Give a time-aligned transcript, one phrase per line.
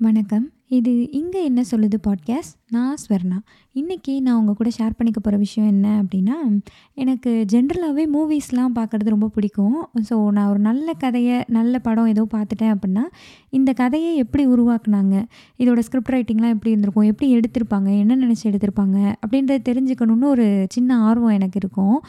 [0.00, 0.44] வணக்கம்.
[0.68, 2.56] இது இங்கே என்ன சொல்லுது" பாட்காஸ்ட்.
[2.70, 3.38] நான் ஸ்வர்ணா.
[3.74, 6.62] இன்றைக்கி நான் உங்கள் கூட ஷேர் பண்ணிக்க போகிற விஷயம் என்ன அப்படின்னா
[6.94, 9.88] எனக்கு ஜென்ரலாகவே மூவிஸ்லாம் பார்க்குறது ரொம்ப பிடிக்கும்.
[10.10, 13.02] ஸோ, நான் ஒரு நல்ல கதையை நல்ல படம் ஏதோ பார்த்துட்டேன் அப்படின்னா
[13.50, 15.24] இந்த கதையை எப்படி உருவாக்குனாங்க?
[15.58, 17.04] இதோட ஸ்கிரிப்ட் ரைட்டிங்லாம் எப்படி இருந்திருக்கும்?
[17.04, 17.98] எப்படி எடுத்திருப்பாங்க?
[17.98, 19.14] என்ன நினச்சி எடுத்திருப்பாங்க?
[19.26, 22.02] அப்படின்றத தெரிஞ்சுக்கணுன்னு ஒரு சின்ன ஆர்வம் எனக்கு இருக்கும்.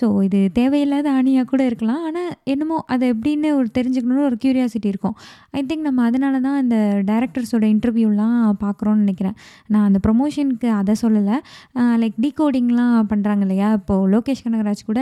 [0.00, 2.04] ஸோ, இது தேவையில்லாத ஆணியாக கூட இருக்கலாம்.
[2.04, 5.16] ஆனால் என்னமோ அதை எப்படின்னு ஒரு தெரிஞ்சுக்கணுன்னு ஒரு கியூரியாசிட்டி இருக்கும்.
[5.50, 10.94] ஐ திங்க் நம்ம அதனால தான் இந்த டேரக்டர்ஸோட இன்டர்வியூ இன்டர்வியூலாம் பார்க்குறோன்னு நினைக்கிறேன் நான் அந்த ப்ரொமோஷனுக்கு அதை
[11.02, 11.36] சொல்லலை
[12.02, 13.72] லைக் டீகோடிங்லாம் பண்ணுறாங்க இல்லையா?
[13.72, 15.00] இப்போது லோகேஷ் கனகராஜ் கூட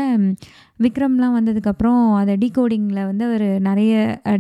[0.85, 3.93] விக்ரம்லாம் வந்ததுக்கப்புறம் அதை டீகோடிங்கில வந்து அவர் நிறைய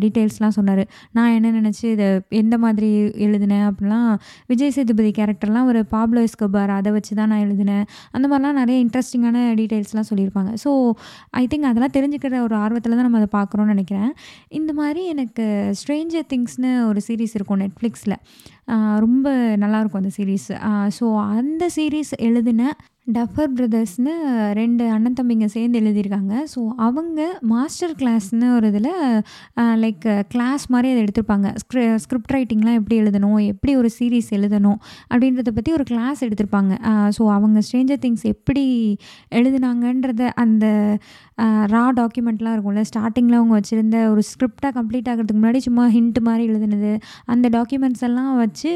[0.05, 2.07] டீட்டெயில்ஸ்லாம் சொன்னார் நான் என்ன நினச்சி இதை
[2.41, 2.89] எந்த மாதிரி
[3.27, 4.09] எழுதினேன் அப்படிலாம்
[4.47, 7.85] விஜய் சேதுபதி கேரக்டர்லாம் ஒரு பாப்லோ எஸ்கோபார் அதை வச்சு தான் நான் எழுதினேன்.
[8.11, 10.53] அந்த மாதிரிலாம் நிறைய இன்ட்ரெஸ்டிங்கான டீட்டெயில்ஸ்லாம் சொல்லியிருப்பாங்க.
[10.65, 10.71] ஸோ,
[11.31, 14.11] ஐ திங்க் அதெல்லாம் தெரிஞ்சுக்கிற ஒரு ஆர்வத்தில் தான் நம்ம அதை பார்க்குறோன்னு நினைக்கிறேன்
[14.49, 15.45] இந்த மாதிரி எனக்கு
[15.81, 18.17] ஸ்ட்ரேஞ்சர் திங்ஸ்னு ஒரு சீரிஸ் இருக்கும் நெட்ஃப்ளிக்ஸில்
[18.99, 20.49] ரொம்ப நல்லாயிருக்கும் அந்த சீரீஸ்
[21.01, 22.77] ஸோ, அந்த சீரிஸ் எழுதின
[23.13, 24.13] டஃபர் பிரதர்ஸ்னு
[24.53, 26.35] ரெண்டு அண்ணன் தம்பிங்க சேர்ந்து எழுதியிருக்காங்க.
[26.55, 29.23] ஸோ, அவங்க மாஸ்டர் கிளாஸ்னு ஒரு இதில்
[29.85, 31.55] லைக் கிளாஸ் மாதிரி அதை எடுத்திருப்பாங்க.
[31.63, 33.47] ஸ்க்ரி ஸ்கிரிப்ட் ரைட்டிங்லாம் எப்படி எழுதணும்?
[33.47, 34.79] எப்படி ஒரு சீரிஸ் எழுதணும்?
[35.15, 36.73] அப்படின்றத பற்றி ஒரு கிளாஸ் எடுத்திருப்பாங்க.
[37.19, 38.97] ஸோ, அவங்க ஸ்ட்ரேஞ்சர் திங்ஸ் எப்படி
[39.35, 40.99] எழுதுனாங்கன்றத அந்த
[41.75, 42.83] ரா டாக்குமெண்ட்லாம் இருக்கும்ல.
[42.91, 47.01] ஸ்டார்டிங்கில் அவங்க வச்சுருந்த ஒரு ஸ்கிரிப்டாக கம்ப்ளீட் ஆகிறதுக்கு முன்னாடி சும்மா ஹிண்ட் மாதிரி எழுதுனது.
[47.25, 48.71] அந்த டாக்குமெண்ட்ஸ் எல்லாம் வச்சு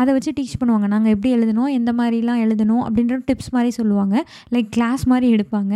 [0.00, 0.86] அதை வச்சு டீச் பண்ணுவாங்க.
[0.92, 2.82] நாங்கள் எப்படி எழுதணும் எந்த மாதிரிலாம் எழுதணும்?
[2.86, 4.16] அப்படின்ற டிப்ஸ் மாதிரி சொல்லுவாங்க.
[4.54, 5.74] லைக் கிளாஸ் மாதிரி எடுப்பாங்க.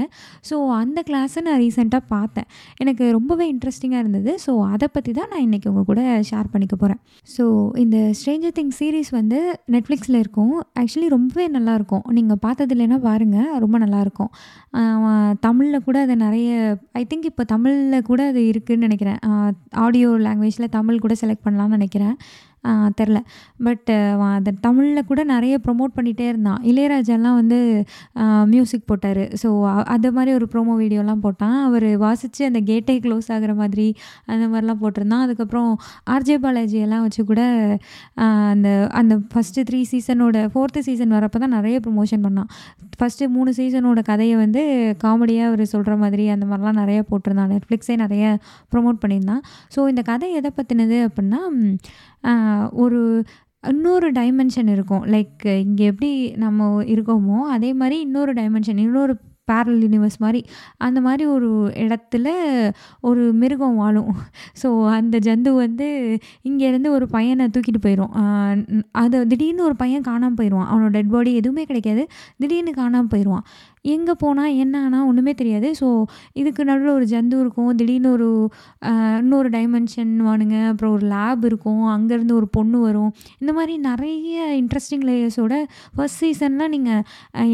[0.48, 2.46] ஸோ, அந்த கிளாஸை நான் ரீசெண்டாக பார்த்தேன்.
[2.82, 4.32] எனக்கு ரொம்பவே இன்ட்ரெஸ்டிங்காக இருந்தது.
[4.44, 7.00] ஸோ, அதை பற்றி தான் நான் இன்றைக்கி உங்கள் கூட ஷேர் பண்ணிக்க போகிறேன்
[7.36, 7.44] ஸோ,
[7.84, 9.40] இந்த ஸ்ட்ரேஞ்சர் திங் சீரிஸ் வந்து
[9.76, 10.54] நெட்ஃப்ளிக்ஸில் இருக்கும்.
[10.82, 12.04] ஆக்சுவலி ரொம்பவே நல்லாயிருக்கும்.
[12.18, 14.32] நீங்கள் பார்த்தது இல்லைன்னா பாருங்கள் ரொம்ப நல்லாயிருக்கும்.
[15.46, 16.50] தமிழில் கூட அது நிறைய
[17.00, 19.20] ஐ திங்க் இப்போ தமிழில் கூட அது இருக்குதுன்னு நினைக்கிறேன்
[19.84, 22.14] ஆடியோ லாங்குவேஜில் தமிழ் கூட செலக்ட் பண்ணலாம்னு நினைக்கிறேன்
[23.00, 23.18] தெரில
[23.66, 23.96] பட்டு
[24.44, 26.60] பட் தமிழில் கூட நிறைய ப்ரொமோட் பண்ணிகிட்டே இருந்தான்.
[26.70, 27.58] இளையராஜாலாம் வந்து
[28.52, 29.48] மியூசிக் போட்டார் ஸோ,
[29.94, 31.58] அது மாதிரி ஒரு ப்ரோமோ வீடியோலாம் போட்டான்.
[31.68, 33.86] அவர் வாசித்து அந்த கேட்டே க்ளோஸ் ஆகிற மாதிரி
[34.26, 35.24] அந்த மாதிரிலாம் போட்டிருந்தான்.
[35.26, 35.70] அதுக்கப்புறம்
[36.10, 37.42] ஆர்ஜே பாலாஜியெல்லாம் வச்சு கூட
[38.50, 38.68] அந்த
[39.00, 42.50] அந்த ஃபர்ஸ்ட்டு த்ரீ சீசனோட ஃபோர்த்து சீசன் வரப்போ தான் நிறைய ப்ரொமோஷன் பண்ணான்.
[42.98, 44.62] ஃபர்ஸ்ட்டு மூணு சீசனோட கதையை வந்து
[45.04, 47.52] காமெடியாக அவர் சொல்கிற மாதிரி அந்த மாதிரிலாம் நிறைய போட்டிருந்தான்.
[47.54, 48.24] நெட்ஃப்ளிக்ஸே நிறைய
[48.72, 49.42] ப்ரொமோட் பண்ணியிருந்தான்.
[49.74, 51.42] ஸோ, இந்த கதை எதை பற்றினது அப்படின்னா
[52.72, 53.00] ஒரு
[53.68, 55.04] இன்னொரு டைமென்ஷன் இருக்கும்.
[55.06, 59.14] லைக் இங்கே எப்படி நம்ம இருக்கோமோ, அதே மாதிரி இன்னொரு டைமென்ஷன் இன்னொரு
[59.44, 60.40] பேரல் யூனிவர்ஸ் மாதிரி
[60.76, 62.28] அந்த மாதிரி ஒரு இடத்துல
[63.00, 64.08] ஒரு மிருகம் வாழும்.
[64.62, 65.86] ஸோ, அந்த ஜந்து வந்து
[66.48, 68.12] இங்கேருந்து ஒரு பையனை தூக்கிட்டு போயிடும்
[68.92, 72.04] அதை அது திடீர்னு ஒரு பையன் காணாமல் போயிடுவான் அவனோட டெட் பாடி எதுவுமே கிடைக்காது.
[72.38, 73.44] திடீர்னு காணாமல் போயிடுவான்
[73.94, 75.70] எங்கே போனால் என்ன ஒன்றுமே தெரியாது.
[75.80, 75.88] ஸோ,
[76.32, 77.72] இதுக்கு நடுவில் ஒரு ஜந்து இருக்கும்.
[77.76, 78.30] திடீர்னு ஒரு
[79.20, 80.56] இன்னொரு இன்னொரு டைமென்ஷன்வானுங்க.
[80.68, 81.82] அப்புறம் ஒரு லேப் இருக்கும்.
[81.86, 83.10] அங்கேருந்து ஒரு பொண்ணு வரும்.
[83.38, 85.54] இந்த மாதிரி நிறைய இன்ட்ரெஸ்டிங் லேயர்ஸோட
[85.96, 87.02] ஃபர்ஸ்ட் சீசன்லாம் நீங்கள்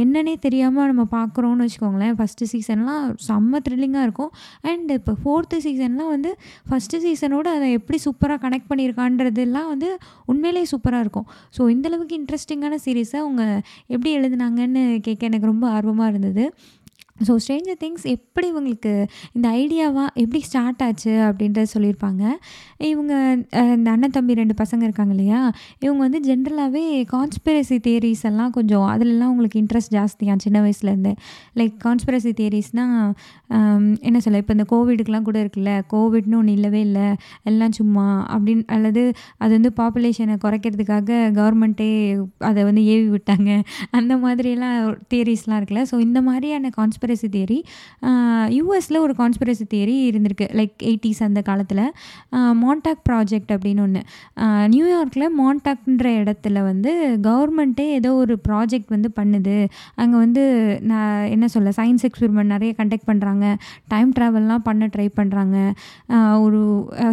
[0.03, 2.15] என்னன்னே தெரியாமல் நம்ம பார்க்குறோன்னு வச்சுக்கோங்களேன்.
[2.19, 4.31] ஃபர்ஸ்ட்டு சீசன்லாம் செம்ம த்ரில்லிங்காக இருக்கும்.
[4.71, 6.33] அண்ட் இப்போ ஃபோர்த்து சீசன்லாம் வந்து
[6.71, 9.91] ஃபர்ஸ்ட்டு சீசனோட அதை எப்படி சூப்பராக கனெக்ட் பண்ணியிருக்கான்றதுலாம் வந்து
[10.33, 11.27] உண்மையிலேயே சூப்பராக இருக்கும்.
[11.57, 13.43] ஸோ, இந்தளவுக்கு இன்ட்ரெஸ்டிங்கான சீரீஸை அவங்க
[13.87, 16.22] எப்படி எழுதுனாங்கன்னு கேட்க எனக்கு ரொம்ப ஆர்வமாக இருந்தது.
[16.23, 16.53] இருந்தது
[17.27, 18.93] ஸோ, ஸ்ட்ரேஞ்சர் திங்ஸ் எப்படி இவங்களுக்கு
[19.33, 21.11] இந்த ஐடியாவாக எப்படி ஸ்டார்ட் ஆச்சு?
[21.11, 22.23] அப்படின்றத சொல்லியிருப்பாங்க.
[22.79, 23.13] இவங்க
[23.77, 25.53] இந்த அண்ணன் தம்பி ரெண்டு பசங்க இருக்காங்க இல்லையா?
[25.79, 31.13] இவங்க வந்து ஜென்ரலாகவே கான்ஸ்பிரசி தியரீஸ் எல்லாம் கொஞ்சம் அதுலலாம் அவங்களுக்கு இன்ட்ரெஸ்ட் ஜாஸ்தியாக சின்ன வயசுலேருந்தே.
[31.57, 32.87] லைக் கான்ஸ்பிரசி தியரீஸ்னா
[34.01, 34.39] என்ன சொல்ல?
[34.43, 35.71] இப்போ இந்த கோவிடுக்கெலாம் கூட இருக்குல்ல.
[35.93, 37.07] கோவிட்னு ஒன்று இல்லவே இல்லை
[37.43, 38.07] எல்லாம் சும்மா
[38.37, 39.03] அப்படின்னு அல்லது
[39.39, 41.91] அது வந்து பாப்புலேஷனை குறைக்கிறதுக்காக கவர்மெண்ட்டே
[42.39, 43.51] அதை வந்து ஏவி விட்டாங்க.
[43.91, 44.79] அந்த மாதிரியெல்லாம்
[45.15, 45.83] தியரிஸ்லாம் இருக்குல்ல.
[45.91, 47.59] ஸோ, இந்த மாதிரியான கான்ஸ்பிரசி தியரி
[48.01, 50.47] அ ஒரு கான்ஸ்பிரசி தியரி இருந்திருக்கு.
[50.59, 51.85] லைக் 80ஸ் அந்த காலத்தில்
[52.63, 54.03] மாண்டாக் மான்டாக் ப்ராஜெக்ட் அப்படின்னு ஒன்று
[54.75, 56.93] நியூயார்க்கில் மாண்டாக்ன்ற இடத்துல வந்து
[57.23, 59.57] கவர்மெண்ட்டே ஏதோ ஒரு ப்ராஜெக்ட் வந்து பண்ணுது.
[59.95, 60.45] அங்கே வந்து
[60.83, 61.73] நான் என்ன சொல்ல?
[61.77, 63.47] சயின்ஸ் எக்ஸ்பெரிமெண்ட் நிறைய கண்டக்ட் பண்ணுறாங்க
[63.89, 65.57] டைம் ட்ராவல்லாம் பண்ண ட்ரை பண்ணுறாங்க
[66.45, 66.61] ஒரு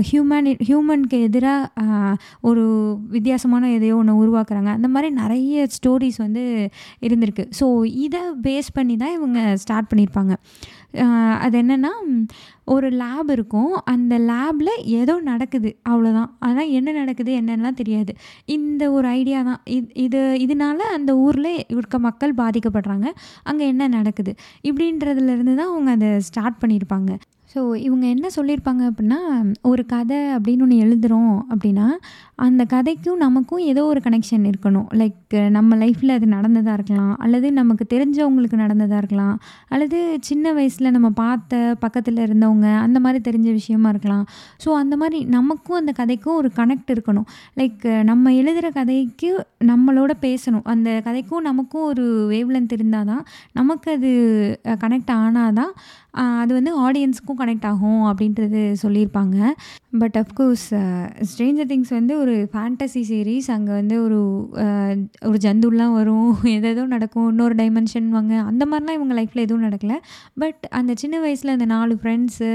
[0.10, 2.64] ஹியூமன் ஹியூமனுக்கு எதிராக ஒரு
[3.10, 4.70] வித்தியாசமான எதையோ ஒன்று உருவாக்குறாங்க.
[4.78, 6.44] அந்த மாதிரி நிறைய ஸ்டோரிஸ் வந்து
[7.08, 7.46] இருந்திருக்கு.
[7.60, 7.66] ஸோ,
[8.06, 10.34] இதை பேஸ் பண்ணி தான் இவங்க ஸ்டார்ட் பண்ணியிருப்பாங்க.
[11.46, 11.92] அது என்னென்னா
[12.74, 13.74] ஒரு லேப் இருக்கும்.
[13.94, 15.70] அந்த லேபில் ஏதோ நடக்குது.
[15.90, 16.30] அவ்வளோதான்.
[16.48, 17.32] ஆனால் என்ன நடக்குது?
[17.42, 18.14] என்னென்னலாம் தெரியாது.
[18.58, 19.62] இந்த ஒரு ஐடியா தான்.
[19.78, 23.10] இது இது இதனால அந்த ஊரில் இருக்க மக்கள் பாதிக்கப்படுறாங்க.
[23.44, 24.34] அங்கே என்ன நடக்குது?
[24.70, 27.14] இப்படின்றதுலேருந்து தான் அவங்க அதை ஸ்டார்ட் பண்ணியிருப்பாங்க.
[27.54, 29.20] ஸோ இவங்க என்ன சொல்லியிருப்பாங்க அப்படின்னா
[29.70, 31.88] ஒரு கதை அப்படின்னு ஒன்று எழுதுகிறோம் அப்படின்னா
[32.46, 34.86] அந்த கதைக்கும் நமக்கும் ஏதோ ஒரு கனெக்ஷன் இருக்கணும்.
[35.00, 37.14] லைக் நம்ம லைஃப்பில் அது நடந்ததாக இருக்கலாம்.
[37.18, 39.34] அல்லது நமக்கு தெரிஞ்சவங்களுக்கு நடந்ததாக இருக்கலாம்.
[39.74, 39.98] அல்லது
[40.28, 44.26] சின்ன வயசில் நம்ம பார்த்த பக்கத்தில் இருந்தவங்க அந்த மாதிரி தெரிஞ்ச விஷயமா இருக்கலாம்.
[44.66, 47.28] ஸோ அந்த மாதிரி நமக்கும் அந்த கதைக்கும் ஒரு கனெக்ட் இருக்கணும்.
[47.62, 49.32] லைக் நம்ம எழுதுகிற கதைக்கு
[49.72, 50.66] நம்மளோட பேசணும்.
[50.76, 54.12] அந்த கதைக்கும் நமக்கும் ஒரு வேவ்லென்த் இருந்தால் தான் நமக்கு அது
[54.86, 55.74] கனெக்ட் ஆனால் தான்
[56.14, 59.38] அது வந்து ஆடியன்ஸுக்கும் கனெக்ட் ஆகும் அப்படின்றது சொல்லியிருப்பாங்க.
[60.00, 60.66] பட் அஃப்கோர்ஸ்
[61.30, 64.20] ஸ்ட்ரேஞ்சர் திங்ஸ் வந்து ஒரு ஃபேண்டசி சீரீஸ் அங்கே வந்து ஒரு
[65.26, 66.28] ஒரு ஜந்துலாம் வரும்.
[66.58, 67.28] எதேதோ நடக்கும்.
[67.30, 68.36] இன்னொரு டைமென்ஷன் வாங்க.
[68.42, 69.98] அந்த மாதிரிலாம் இவங்க லைஃப்பில் எதுவும் நடக்கலை.
[70.36, 72.50] பட் அந்த சின்ன வயசில் அந்த நாலு ஃப்ரெண்ட்ஸு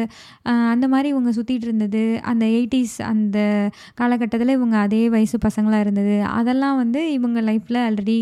[0.73, 2.03] அந்த மாதிரி இவங்க சுற்றிட்டு இருந்தது.
[2.23, 3.39] அந்த எயிட்டிஸ் அந்த
[3.95, 6.23] காலகட்டத்தில் இவங்க அதே வயசு பசங்களாக இருந்தது.
[6.23, 8.19] அதெல்லாம் வந்து இவங்க லைஃப்பில் ஆல்ரெடி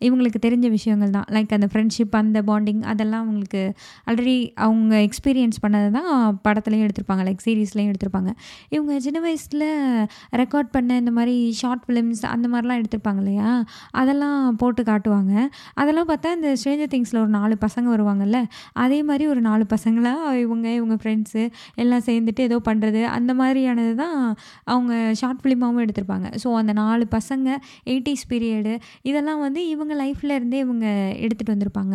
[0.00, 1.28] இவங்களுக்கு தெரிஞ்ச விஷயங்கள் தான்.
[1.30, 3.62] லைக் அந்த ஃப்ரெண்ட்ஷிப் அந்த பாண்டிங் அதெல்லாம் அவங்களுக்கு
[4.10, 4.36] ஆல்ரெடி
[4.70, 6.10] அவங்க எக்ஸ்பீரியன்ஸ் பண்ணது தான்
[6.46, 8.30] படத்துலையும் எடுத்திருப்பாங்க லைக் சீரீஸ்லேயும் எடுத்திருப்பாங்க.
[8.76, 9.66] இவங்க சின்ன வயசில்
[10.42, 13.50] ரெக்கார்ட் பண்ண இந்த மாதிரி ஷார்ட் ஃபிலிம்ஸ் அந்த மாதிரிலாம் எடுத்திருப்பாங்க இல்லையா?
[14.00, 15.32] அதெல்லாம் போட்டு காட்டுவாங்க.
[15.80, 18.38] அதெல்லாம் பார்த்தா இந்த ஸ்ட்ரேஞ்சர் திங்ஸில் ஒரு நாலு பசங்க வருவாங்கல்ல
[18.84, 21.42] அதே மாதிரி ஒரு நாலு பசங்களாக இவங்க இவங்க ஃப்ரெண்ட்ஸு
[21.82, 24.16] எல்லாம் சேர்ந்துட்டு ஏதோ பண்ணுறது அந்த மாதிரியானது தான்
[24.72, 26.28] அவங்க ஷார்ட் ஃபிலிமாகவும் எடுத்திருப்பாங்க.
[26.42, 27.48] ஸோ அந்த நாலு பசங்க
[27.92, 28.74] எயிட்டிஸ் பீரியடு
[29.10, 30.86] இதெல்லாம் வந்து இவங்க லைஃப்பில் இருந்தே இவங்க
[31.24, 31.94] எடுத்துகிட்டு வந்திருப்பாங்க.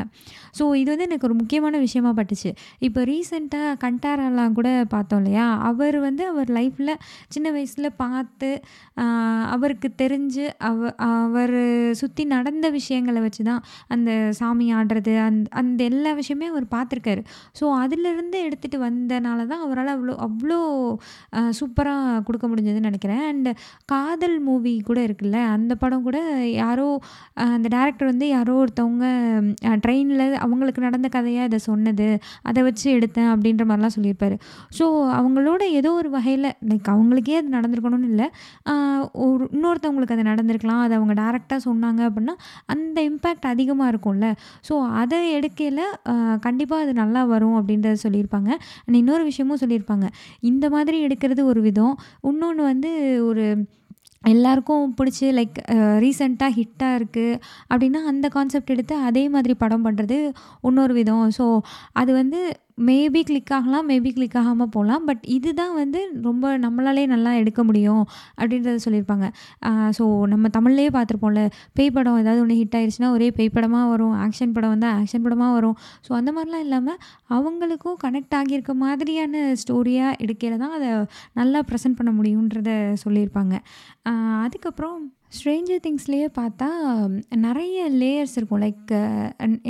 [0.60, 2.52] ஸோ இது வந்து எனக்கு ஒரு முக்கியமான விஷயமா பட்டுச்சு.
[2.88, 5.48] இப்போ ரீசெண்டாக கண்டாரெல்லாம் கூட பார்த்தோம் இல்லையா?
[5.70, 6.94] அவர் வந்து அவர் லைஃப்பில்
[7.34, 8.50] சின்ன வயசில் பார்த்து
[9.56, 11.56] அவருக்கு தெரிஞ்சு அவ அவர்
[12.02, 13.64] சுற்றி நடந்த விஷயங்களை வச்சு தான்
[13.96, 17.22] அந்த சாமி ஆடுறது அந் அந்த எல்லா விஷயமே அவர் பார்த்துருக்காரு.
[17.60, 20.60] ஸோ அதிலிருந்து எடுத்துகிட்டு வந்தனால தான் அவரால் அவ்வளோ அவ்வளோ
[21.60, 23.24] சூப்பராக கொடுக்க முடிஞ்சதுன்னு நினைக்கிறேன்.
[23.32, 23.50] அண்ட்
[23.94, 26.20] காதல் மூவி கூட இருக்குல்ல அந்த படம் கூட
[26.62, 26.88] யாரோ
[27.56, 29.06] அந்த டேரக்டர் வந்து யாரோ ஒருத்தவங்க
[29.86, 32.08] ட்ரெயினில் அவங்களுக்கு நடந்த கதையாக இதை சொன்னது
[32.56, 34.36] அதை வச்சு எடுத்தேன் அப்படின்ற மாதிரிலாம் சொல்லியிருப்பாரு.
[34.78, 34.86] ஸோ
[35.20, 38.28] அவங்களோட ஏதோ ஒரு வகையில் லைக் அவங்களுக்கே அது நடந்திருக்கணும்னு இல்லை.
[39.26, 40.82] ஒரு இன்னொருத்தவங்களுக்கு அது நடந்திருக்கலாம்.
[40.86, 42.36] அதை அவங்க டேரெக்டாக சொன்னாங்க அப்படின்னா
[42.76, 44.30] அந்த இம்பேக்ட் அதிகமாக இருக்கும்ல.
[44.70, 45.84] ஸோ அதை எடுக்கையில்
[46.48, 48.52] கண்டிப்பாக அது நல்லா வரும் அப்படின்றத சொல்லியிருப்பாங்க.
[48.86, 50.08] அண்ட் இன்னொரு விஷயமும் சொல்லியிருப்பாங்க.
[50.52, 51.96] இந்த மாதிரி எடுக்கிறது ஒரு விதம்.
[52.32, 52.92] இன்னொன்று வந்து
[53.30, 53.46] ஒரு
[54.34, 55.58] எல்லாருக்கும் பிடிச்சி லைக்
[56.04, 57.40] ரீசெண்டாக ஹிட்டாக இருக்குது
[57.72, 60.18] அப்படின்னா அந்த கான்செப்ட் எடுத்து அதே மாதிரி படம் பண்ணுறது
[60.70, 61.26] இன்னொரு விதம்.
[61.38, 61.46] ஸோ
[62.02, 62.40] அது வந்து
[62.78, 65.04] மேபி கிளிக் ஆகலாம் மேபி கிளிக் ஆகாமல் போகலாம்.
[65.10, 68.02] பட் இதுதான் வந்து ரொம்ப நம்மளாலே நல்லா எடுக்க முடியும்
[68.40, 69.28] அப்படின்றத சொல்லியிருப்பாங்க.
[69.98, 71.44] ஸோ நம்ம தமிழ்லேயே பார்த்துருப்போம்ல
[71.80, 75.56] பேய் படம் ஏதாவது ஒன்று ஹிட் ஆயிடுச்சுன்னா ஒரே பேய் படமாக வரும் ஆக்ஷன் படம் வந்தால் ஆக்ஷன் படமாக
[75.58, 75.78] வரும்.
[76.08, 77.00] ஸோ அந்த மாதிரிலாம் இல்லாமல்
[77.38, 80.90] அவங்களுக்கும் கனெக்ட் ஆகியிருக்க மாதிரியான ஸ்டோரியாக எடுக்கையில் தான் அதை
[81.42, 82.72] நல்லா ப்ரெசென்ட் பண்ண முடியுன்றத
[83.06, 83.56] சொல்லியிருப்பாங்க.
[84.46, 84.98] அதுக்கப்புறம்
[85.32, 86.68] ஸ்ட்ரேஞ்சர் திங்ஸ்லேயே பார்த்தா
[87.46, 88.62] நிறைய லேயர்ஸ் இருக்கும்.
[88.64, 88.92] லைக்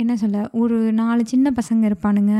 [0.02, 2.34] என்ன சொல்ல ஒரு நாலு சின்ன பசங்க இருப்பானுங்க.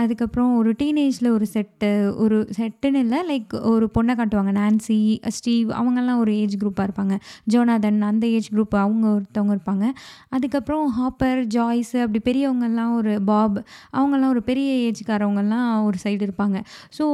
[0.00, 1.90] அதுக்கப்புறம் ஒரு டீனேஜில் ஒரு செட்டு
[2.24, 4.52] ஒரு செட்டுன்னு இல்லை லைக் ஒரு பொண்ணை காட்டுவாங்க.
[4.60, 4.98] நான்சி
[5.36, 7.16] ஸ்டீவ் அவங்கெல்லாம் ஒரு ஏஜ் குரூப்பாக இருப்பாங்க.
[7.54, 9.86] ஜோனாதன் அந்த ஏஜ் குரூப் அவங்க ஒருத்தவங்க இருப்பாங்க.
[10.28, 13.58] அதுக்கப்புறம் ஹாப்பர் ஜாய்ஸ் அப்படி பெரியவங்கெல்லாம் ஒரு பாப்
[13.96, 16.56] அவங்கெல்லாம் ஒரு பெரிய ஏஜ்காரவங்கெல்லாம் ஒரு சைடு இருப்பாங்க.
[16.98, 17.04] ஸோ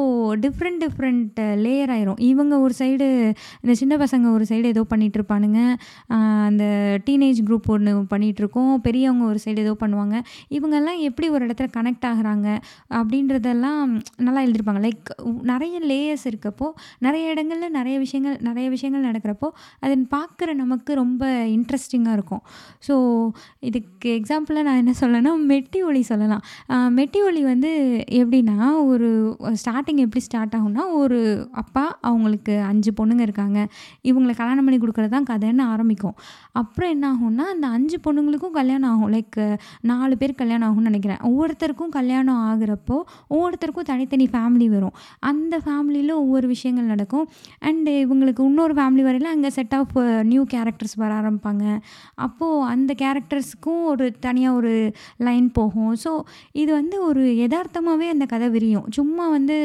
[0.47, 2.21] டிஃப்ரெண்ட் டிஃப்ரெண்ட் லேயர் ஆயிரும்.
[2.33, 3.09] இவங்க ஒரு சைடு
[3.63, 5.61] இந்த சின்ன பசங்க ஒரு சைடு ஏதோ பண்ணிகிட்டு இருப்பாங்க இருப்பானுங்க
[6.49, 6.65] அந்த
[7.07, 10.17] டீனேஜ் குரூப் ஒன்று பண்ணிகிட்ருக்கோம் பெரியவங்க ஒரு சைடு ஏதோ பண்ணுவாங்க.
[10.57, 12.49] இவங்கெல்லாம் எப்படி ஒரு இடத்துல கனெக்ட் ஆகுறாங்க
[12.99, 13.81] அப்படின்றதெல்லாம்
[14.27, 15.11] நல்லா எழுதியிருப்பாங்க லைக்
[15.53, 16.69] நிறைய லேயர்ஸ் இருக்கப்போ
[17.07, 19.51] நிறைய இடங்களில் நிறைய விஷயங்கள் நிறைய விஷயங்கள் நடக்கிறப்போ
[19.85, 21.23] அதை பார்க்குற நமக்கு ரொம்ப
[21.57, 22.43] இன்ட்ரெஸ்டிங்காக இருக்கும்.
[22.87, 22.95] ஸோ
[23.69, 26.43] இதுக்கு எக்ஸாம்பிளாக நான் என்ன சொல்லணும்னா மெட்டி ஒலி சொல்லலாம்.
[26.99, 27.71] மெட்டி ஒலி வந்து
[28.21, 28.59] எப்படின்னா
[28.93, 29.09] ஒரு
[29.63, 31.21] ஸ்டார்டிங் எப்படி ஸ்டார்ட் ஆகும்னா ஒரு
[31.63, 33.59] அப்பா அவங்களுக்கு அஞ்சு பொண்ணுங்க இருக்காங்க.
[34.11, 36.17] இவங்களை கல்யாணம் பண்ணி கொடுக்குறது தான் கதைன்னு ஆரம்பிக்கும்.
[36.61, 39.11] அப்புறம் என்ன ஆகும்னா அந்த அஞ்சு பொண்ணுங்களுக்கும் கல்யாணம் ஆகும்.
[39.15, 39.41] லைக்
[39.91, 41.21] நாலு பேர் கல்யாணம் ஆகும்னு நினைக்கிறேன்.
[41.31, 42.97] ஒவ்வொருத்தருக்கும் கல்யாணம் ஆகுறப்போ
[43.35, 44.95] ஒவ்வொருத்தருக்கும் தனித்தனி ஃபேமிலி வரும்.
[45.31, 47.27] அந்த ஃபேமிலியில் ஒவ்வொரு விஷயங்கள் நடக்கும்.
[47.69, 49.97] அண்டு இவங்களுக்கு இன்னொரு ஃபேமிலி வரையில் அங்கே செட் ஆஃப்
[50.33, 51.65] நியூ கேரக்டர்ஸ் வர ஆரம்பிப்பாங்க.
[52.27, 54.73] அப்போது அந்த கேரக்டர்ஸ்க்கும் ஒரு தனியாக ஒரு
[55.29, 55.93] லைன் போகும்.
[56.05, 56.13] ஸோ
[56.63, 58.87] இது வந்து ஒரு யதார்த்தமாகவே அந்த கதை விரியும்.
[58.99, 59.57] சும்மா வந்து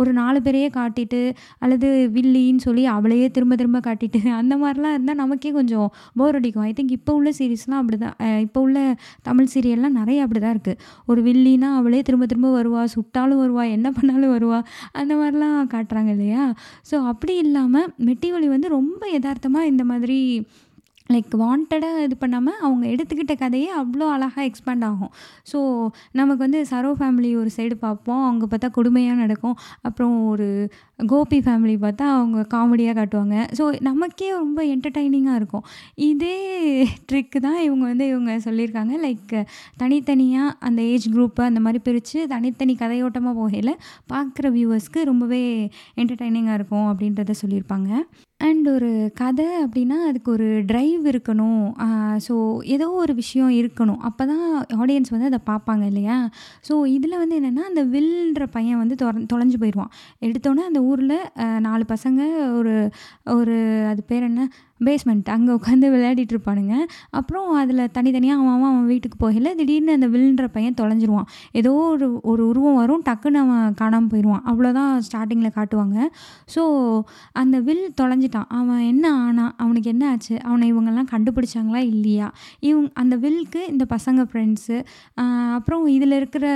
[0.00, 1.20] ஒரு நாலு பேரையே காட்டிட்டு
[1.58, 6.62] அல்லது வில்லின்னு சொல்லி அவளையே திரும்ப திரும்ப காட்டிட்டு அந்த மாதிரிலாம் இருந்தால் நமக்கே கொஞ்சம் போர் அடிக்கும்.
[6.62, 8.78] ஐ திங்க் இப்போ உள்ள சீரீஸ்லாம் அப்படி தான் இப்போ உள்ள
[9.22, 13.90] தமிழ் சீரியல்லாம் நிறைய அப்படி தான் இருக்குது ஒரு வில்லினா அவளே திரும்ப திரும்ப வருவா சுட்டாலும் வருவா என்ன
[13.90, 14.60] பண்ணாலும் வருவா
[14.92, 16.44] அந்த மாதிரிலாம் காட்டுறாங்க இல்லையா?
[16.90, 20.18] ஸோ அப்படி இல்லாமல் மெட்டி ஒலி வந்து ரொம்ப யதார்த்தமாக இந்த மாதிரி
[21.14, 25.12] லைக் வாண்டடாக இது பண்ணாமல் அவங்க எடுத்துக்கிட்ட கதையே அவ்வளோ அழகாக எக்ஸ்பேண்ட் ஆகும்.
[25.52, 25.58] ஸோ
[26.20, 28.22] நமக்கு வந்து சரோ ஃபேமிலி ஒரு சைடு பார்ப்போம்.
[28.28, 29.56] அவங்க பார்த்தா கொடுமையாக நடக்கும்.
[29.88, 30.48] அப்புறம் ஒரு
[31.12, 33.36] கோபி ஃபேமிலி பார்த்தா அவங்க காமெடியாக காட்டுவாங்க.
[33.58, 35.64] ஸோ நமக்கே ரொம்ப என்டர்டைனிங்காக இருக்கும்.
[36.10, 36.36] இதே
[37.10, 38.94] ட்ரிக்கு தான் இவங்க வந்து இவங்க சொல்லியிருக்காங்க.
[39.06, 39.34] லைக்
[39.82, 43.74] தனித்தனியாக அந்த ஏஜ் குரூப்பை அந்த மாதிரி பிரித்து தனித்தனி கதையோட்டமாக போகையில்
[44.12, 45.42] பார்க்குற வியூவர்ஸ்க்கு ரொம்பவே
[46.02, 47.90] என்டர்டைனிங்காக இருக்கும் அப்படின்றத சொல்லியிருப்பாங்க.
[48.48, 48.88] அண்ட் ஒரு
[49.20, 51.62] கதை அப்படின்னா அதுக்கு ஒரு ட்ரைவ் இருக்கணும்.
[52.26, 52.34] ஸோ
[52.74, 54.00] ஏதோ ஒரு விஷயம் இருக்கணும்.
[54.08, 54.46] அப்போ தான்
[54.82, 56.16] ஆடியன்ஸ் வந்து அதை பார்ப்பாங்க இல்லையா?
[56.68, 59.92] ஸோ இதில் வந்து என்னென்னா அந்த வில்ன்ற பையன் வந்து தொற தொலைஞ்சு போயிடுவான்.
[60.28, 61.16] எடுத்தோன்னே அந்த ஊரில்
[61.68, 62.20] நாலு பசங்க
[62.58, 62.74] ஒரு
[63.38, 63.56] ஒரு
[63.92, 64.48] அது பேர் என்ன?
[64.88, 66.74] பேஸ்மெண்ட் அங்கே உட்காந்து விளையாடிட்டு இருப்பானுங்க.
[67.18, 71.28] அப்புறம் அதில் தனித்தனியாக அவன் அவன் அவன் வீட்டுக்கு போகல திடீர்னு அந்த வில்ன்ற பையன் தொலைஞ்சிருவான்.
[71.60, 75.98] ஏதோ ஒரு ஒரு உருவம் வரும் டக்குன்னு அவன் காணாமல் போயிடுவான் அவ்வளோதான் ஸ்டார்டிங்கில் காட்டுவாங்க.
[76.54, 76.62] ஸோ
[77.42, 78.48] அந்த வில் தொலைஞ்சிட்டான்.
[78.60, 80.34] அவன் என்ன ஆனான் அவனுக்கு என்ன ஆச்சு?
[80.48, 82.28] அவனை இவங்கெல்லாம் கண்டுபிடிச்சாங்களா இல்லையா?
[82.68, 84.76] இவங்க அந்த வில்க்கு இந்த பசங்க ஃப்ரெண்ட்ஸு
[85.56, 86.46] அப்புறம் இதில் இருக்கிற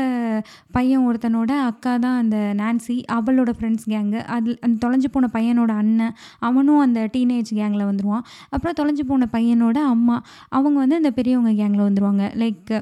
[0.77, 6.15] பையன் ஒருத்தனோட அக்கா தான் அந்த நான்சி அவளோட ஃப்ரெண்ட்ஸ் கேங்கு அதில் அந்த தொலைஞ்சு போன பையனோட அண்ணன்
[6.49, 8.16] அவனும் அந்த டீனேஜ் கேங்கில் வந்துடுவான்
[8.55, 10.17] அப்புறம் தொலைஞ்சு போன பையனோட அம்மா
[10.57, 12.73] அவங்க வந்து அந்த பெரியவங்க கேங்கில் வந்துடுவாங்க லைக்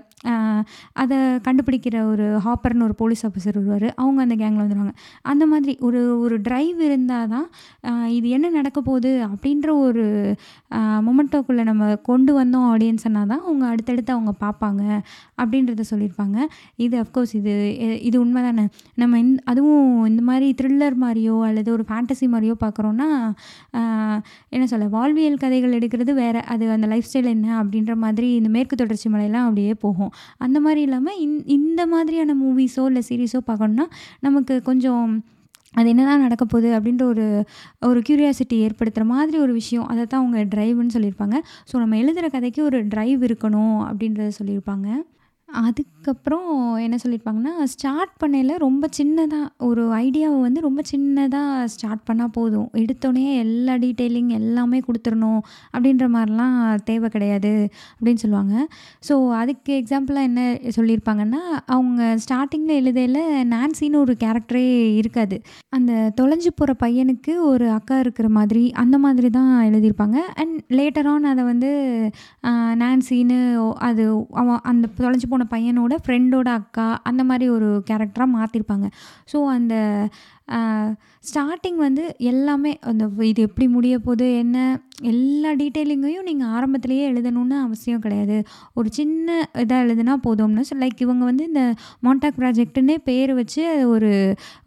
[1.03, 3.89] அதை கண்டுபிடிக்கிற ஒரு ஹாப்பர்னு ஒரு போலீஸ் ஆஃபீஸர் வருவார்.
[4.03, 4.95] அவங்க அந்த கேங்கில் வந்துடுவாங்க
[5.33, 7.47] அந்த மாதிரி ஒரு ஒரு ட்ரைவ் இருந்தால் தான்
[8.17, 10.05] இது என்ன நடக்க போகுது அப்படின்ற ஒரு
[11.07, 14.83] மொமெண்டோக்குள்ளே நம்ம கொண்டு வந்தோம் ஆடியன்ஸ்னால் தான் அவங்க அடுத்தடுத்து அவங்க பார்ப்பாங்க.
[15.39, 16.39] அப்படின்றத சொல்லியிருப்பாங்க.
[16.85, 17.53] இது அஃப்கோர்ஸ் இது
[18.09, 18.65] இது உண்மை தானே
[19.03, 23.09] நம்ம இந் அதுவும் இந்த மாதிரி த்ரில்லர் மாதிரியோ அல்லது ஒரு ஃபேண்டசி மாதிரியோ பார்க்குறோன்னா
[24.55, 26.43] என்ன சொல்ல வாழ்வியல் கதைகள் எடுக்கிறது வேறு.
[26.55, 30.13] அது அந்த லைஃப் ஸ்டைல் என்ன அப்படின்ற மாதிரி இந்த மேற்கு தொடர்ச்சி மலையெல்லாம் அப்படியே போகும்.
[30.47, 33.87] அந்த மாதிரி இல்லாமல் இந் இந்த மாதிரியான மூவிஸோ இல்லை சீரீஸோ பார்க்கணுன்னா
[34.27, 35.07] நமக்கு கொஞ்சம்
[35.79, 37.25] அது என்ன தான் நடக்க போகுது அப்படின்ற ஒரு
[37.89, 39.87] ஒரு க்யூரியாசிட்டி ஏற்படுத்துகிற மாதிரி ஒரு விஷயம்.
[39.93, 41.37] அதை தான் அவங்க ட்ரைவ்னு சொல்லியிருப்பாங்க.
[41.71, 44.89] ஸோ நம்ம எழுதுகிற கதைக்கு ஒரு ட்ரைவ் இருக்கணும் அப்படின்றத சொல்லியிருப்பாங்க.
[45.63, 46.49] அதுக்கப்புறம்
[46.85, 52.69] என்ன சொல்லியிருப்பாங்கன்னா ஸ்டார்ட் பண்ணையில் ரொம்ப சின்னதாக ஒரு ஐடியாவை வந்து ரொம்ப சின்னதாக ஸ்டார்ட் பண்ணால் போதும்.
[52.83, 55.41] எடுத்தோடனே எல்லா டீட்டெயிலிங் எல்லாமே கொடுத்துடணும்
[55.75, 56.57] அப்படின்ற மாதிரிலாம்
[56.91, 57.53] தேவை கிடையாது
[57.97, 58.55] அப்படின்னு சொல்லுவாங்க.
[59.09, 60.43] ஸோ அதுக்கு எக்ஸாம்பிளாக என்ன
[60.79, 61.43] சொல்லியிருப்பாங்கன்னா
[61.77, 63.23] அவங்க ஸ்டார்டிங்கில் எழுதையில்
[63.55, 64.67] நான்சின்னு ஒரு கேரக்டரே
[65.03, 65.39] இருக்காது.
[65.79, 70.19] அந்த தொலைஞ்சு போகிற பையனுக்கு ஒரு அக்கா இருக்கிற மாதிரி அந்த மாதிரி தான் எழுதியிருப்பாங்க.
[70.43, 71.73] அண்ட் லேட்டர் ஆன் அதை வந்து
[72.83, 73.41] நான்சின்னு
[73.89, 74.05] அது
[74.43, 78.89] அவன் அந்த தொலைஞ்சு போன பையனோட ஃப்ரெண்டோட அக்கா அந்த மாதிரி ஒரு கேரக்டராக மாற்றிருப்பாங்க
[79.33, 79.75] ஸோ அந்த
[81.29, 84.57] ஸ்டார்டிங் வந்து எல்லாமே அந்த இது எப்படி முடிய போகுது என்ன
[85.11, 88.37] எல்லா டீட்டெயிலிங்கையும் நீங்கள் ஆரம்பத்துலேயே எழுதணும்னு அவசியம் கிடையாது.
[88.79, 91.63] ஒரு சின்ன இதாக எழுதுனா போதும்னு ஸோ லைக் இவங்க வந்து இந்த
[92.07, 93.63] மாண்டாக் ப்ராஜெக்ட்டுன்னே பேர் வச்சு
[93.95, 94.11] ஒரு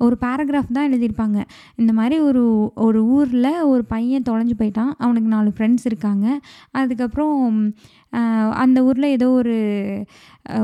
[0.06, 1.38] ஒரு பேராகிராஃப் தான் எழுதியிருப்பாங்க.
[1.82, 2.44] இந்த மாதிரி ஒரு
[2.88, 6.28] ஒரு ஊரில் ஒரு பையன் தொலைஞ்சு போயிட்டான் அவனுக்கு நாலு ஃப்ரெண்ட்ஸ் இருக்காங்க.
[6.82, 7.38] அதுக்கப்புறம்
[8.64, 9.56] அந்த ஊரில் ஏதோ ஒரு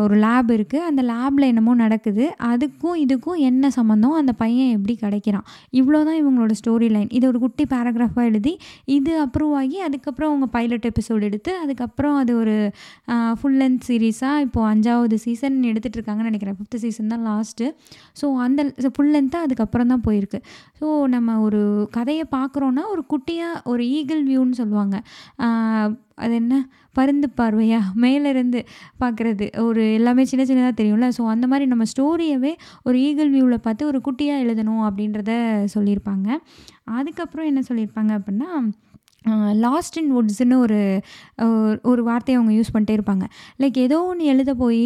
[0.03, 2.25] ஒரு லேப் இருக்குது அந்த லேபில் என்னமோ நடக்குது.
[2.51, 5.45] அதுக்கும் இதுக்கும் என்ன சம்மந்தம் அந்த பையன் எப்படி கிடைக்கிறான்.
[5.79, 8.53] இவ்வளோ தான் இவங்களோட ஸ்டோரி லைன் இது ஒரு குட்டி பேராகிராஃபாக எழுதி
[8.97, 12.55] இது அப்ரூவ் ஆகி அதுக்கப்புறம் அவங்க பைலட் எபிசோடு எடுத்து அதுக்கப்புறம் அது ஒரு
[13.39, 16.57] ஃபுல் லென்த் சீரீஸாக இப்போது அஞ்சாவது சீசன் எடுத்துகிட்டு இருக்காங்கன்னு நினைக்கிறேன்.
[16.59, 17.67] ஃபிஃப்த் சீசன் தான் லாஸ்ட்டு
[18.21, 20.41] ஸோ அந்த ஃபுல் லென்த்தாக அதுக்கப்புறம் தான் போயிருக்கு.
[20.79, 21.61] ஸோ நம்ம ஒரு
[21.97, 24.95] கதையை பார்க்குறோன்னா ஒரு குட்டியாக ஒரு ஈகிள் வியூன்னு சொல்லுவாங்க.
[26.23, 26.55] அது என்ன?
[26.93, 27.79] பருந்து பார்வையா?
[28.01, 28.59] மேலேருந்து
[28.99, 29.45] பார்க்குறது.
[29.67, 31.09] ஒரு எல்லாமே சின்ன சின்னதாக தெரியும்ல.
[31.17, 35.31] ஸோ அந்த மாதிரி நம்ம ஸ்டோரியவே ஒரு ஈகிள் வியூவில் பார்த்து ஒரு குட்டியாக எழுதணும் அப்படின்றத
[35.75, 36.29] சொல்லியிருப்பாங்க.
[36.99, 38.49] அதுக்கப்புறம் என்ன சொல்லியிருப்பாங்க அப்படின்னா
[39.65, 40.79] லாஸ்ட் இன் வுட்ஸ்னு ஒரு
[41.91, 43.25] ஒரு வார்த்தையை அவங்க யூஸ் பண்ணிட்டே இருப்பாங்க.
[43.61, 44.81] லைக் ஏதோ ஒன்று எழுத போய்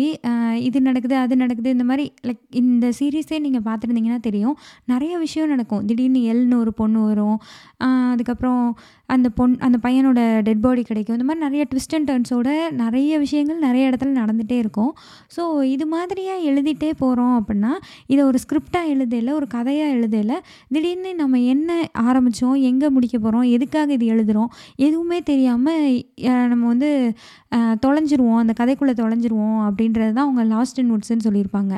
[0.68, 4.56] இது நடக்குது அது நடக்குது இந்த மாதிரி லைக் இந்த சீரீஸே நீங்கள் பார்த்துருந்தீங்கன்னா தெரியும்.
[4.94, 5.84] நிறைய விஷயம் நடக்கும்.
[5.90, 7.38] திடீர்னு எல்னு ஒரு பொண்ணு வரும்.
[8.12, 8.64] அதுக்கப்புறம்
[9.16, 11.16] அந்த பொன் அந்த பையனோட டெட் பாடி கிடைக்கும்.
[11.18, 12.50] இந்த மாதிரி நிறைய ட்விஸ்ட் அண்ட் டர்ன்ஸோட
[12.82, 14.92] நிறைய விஷயங்கள் நிறைய இடத்துல நடந்துகிட்டே இருக்கும்.
[15.36, 17.72] ஸோ இது மாதிரியாக எழுதிட்டே போகிறோம் அப்படின்னா
[18.14, 20.38] இதை ஒரு ஸ்கிரிப்டாக எழுதலை ஒரு கதையாக எழுதலை
[20.74, 25.86] திடீர்னு நம்ம என்ன ஆரம்பித்தோம் எங்கே முடிக்க போகிறோம் எதுக்காக இது எழுது எழுதுகிறோம் எதுவுமே தெரியாமல்
[26.48, 26.92] நம்ம வந்து
[27.84, 31.74] தொலைஞ்சிருவோம் அந்த கதைக்குள்ளே தொலைஞ்சிருவோம் அப்படின்றது தான் அவங்க லாஸ்ட் இன் வுட்ஸ்ன்னு சொல்லியிருப்பாங்க.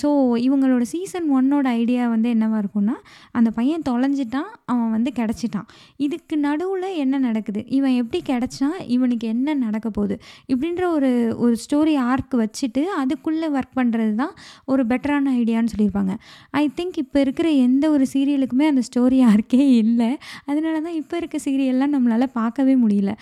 [0.00, 0.08] ஸோ
[0.46, 2.96] இவங்களோட சீசன் ஒன்னோட ஐடியா வந்து என்னவாக இருக்கும்னா
[3.38, 5.68] அந்த பையன் தொலைஞ்சிட்டான் அவன் வந்து கிடச்சிட்டான்.
[6.06, 7.60] இதுக்கு நடுவில் என்ன நடக்குது?
[7.78, 10.16] இவன் எப்படி கிடச்சான் இவனுக்கு என்ன நடக்க போகுது?
[10.52, 11.10] இப்படின்ற ஒரு
[11.44, 14.34] ஒரு ஸ்டோரி ஆர்க் வச்சுட்டு அதுக்குள்ளே ஒர்க் பண்ணுறது தான்
[14.72, 16.14] ஒரு பெட்டரான ஐடியான்னு சொல்லியிருப்பாங்க.
[16.62, 20.10] ஐ திங்க் இப்போ இருக்கிற எந்த ஒரு சீரியலுக்குமே அந்த ஸ்டோரி ஆர்க்கே இல்லை.
[20.50, 23.12] அதனால தான் இப்போ இருக்க சீரியல்லாம் நம்மளால் பார்க்கவே முடியல.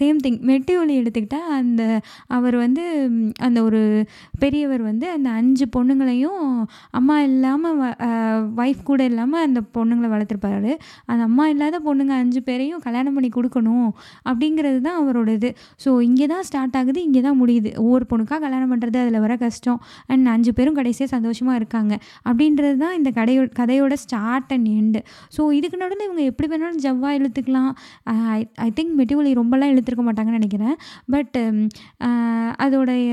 [0.00, 1.82] சேம் திங் மெட்டி ஒலி எடுத்துக்கிட்டால் அந்த
[2.36, 2.84] அவர் வந்து
[3.46, 3.80] அந்த ஒரு
[4.42, 6.44] பெரியவர் வந்து அந்த அஞ்சு பொண்ணுங்களையும்
[6.98, 7.80] அம்மா இல்லாமல்
[8.62, 10.72] ஒய்ஃப் கூட இல்லாமல் அந்த பொண்ணுங்களை வளர்த்துருப்பாரு.
[11.10, 13.90] அந்த அம்மா இல்லாத பொண்ணுங்க அஞ்சு பேரையும் கல்யாணம் பண்ணி கொடுக்கணும்
[14.30, 15.50] அப்படிங்கிறது தான் அவரோட இது
[15.84, 17.72] ஸோ இங்கே தான் ஸ்டார்ட் ஆகுது இங்கே தான் முடியுது.
[17.84, 19.80] ஒவ்வொரு பொண்ணுக்காக கல்யாணம் பண்ணுறது அதில் வர கஷ்டம்.
[20.12, 21.94] அண்ட் அஞ்சு பேரும் கடைசியாக சந்தோஷமாக இருக்காங்க.
[22.28, 25.00] அப்படின்றது தான் இந்த கடையோ கதையோட ஸ்டார்ட் அண்ட் எண்டு
[25.36, 27.70] ஸோ இதுக்கு நடுவில் இவங்க எப்படி வேணாலும் ஜவ்வா இழுத்துக்கலாம்.
[28.36, 30.27] ஐ ஐ திங்க் மெட்டிவலி ரொம்பலாம் இழுத்துருக்க மாட்டாங்க.
[30.30, 30.76] நினைக்கிறேன்.
[31.06, 31.68] பட் um,
[32.62, 33.10] அதோடைய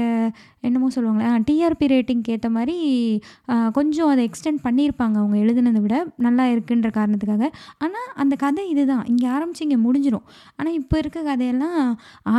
[0.67, 2.75] என்னமோ சொல்லுவாங்களே டிஆர்பி ரேட்டிங்க்கு ஏற்ற மாதிரி
[3.77, 5.95] கொஞ்சம் அதை எக்ஸ்டெண்ட் பண்ணியிருப்பாங்க அவங்க எழுதுனதை விட
[6.25, 7.49] நல்லா இருக்குன்ற காரணத்துக்காக.
[7.85, 9.03] ஆனால் அந்த கதை இதுதான்.
[9.11, 10.25] இங்கே ஆரம்பித்து இங்கே முடிஞ்சிடும்
[10.59, 11.79] ஆனால் இப்போ இருக்க கதையெல்லாம்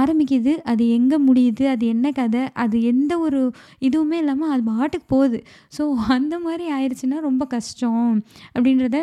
[0.00, 0.52] ஆரம்பிக்குது.
[0.72, 1.64] அது எங்கே முடியுது?
[1.74, 2.42] அது என்ன கதை?
[2.64, 3.40] அது எந்த ஒரு
[3.88, 5.40] இதுவுமே இல்லாமல் அது பாட்டுக்கு போகுது.
[5.76, 5.82] ஸோ
[6.16, 8.14] அந்த மாதிரி ஆயிடுச்சுன்னா ரொம்ப கஷ்டம்
[8.56, 8.96] அப்படின்றத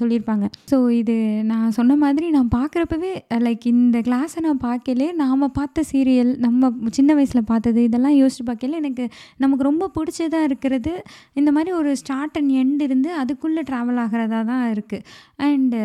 [0.00, 0.46] சொல்லியிருப்பாங்க.
[0.70, 1.16] ஸோ இது
[1.52, 3.12] நான் சொன்ன மாதிரி நான் பார்க்குறப்பவே
[3.46, 8.69] லைக் இந்த கிளாஸை நான் பார்க்கலே நாம் பார்த்த சீரியல் நம்ம சின்ன வயசில் பார்த்தது இதெல்லாம் யோசிச்சு பார்க்கல
[8.78, 9.04] எனக்கு
[9.42, 10.92] நமக்கு ரொம்ப பிடிச்சதாக இருக்கிறது.
[11.40, 15.04] இந்த மாதிரி ஒரு ஸ்டார்ட் அண்ட் எண்ட் இருந்து அதுக்குள்ளே ட்ராவல் ஆகிறதா தான் இருக்குது
[15.46, 15.80] அண்டு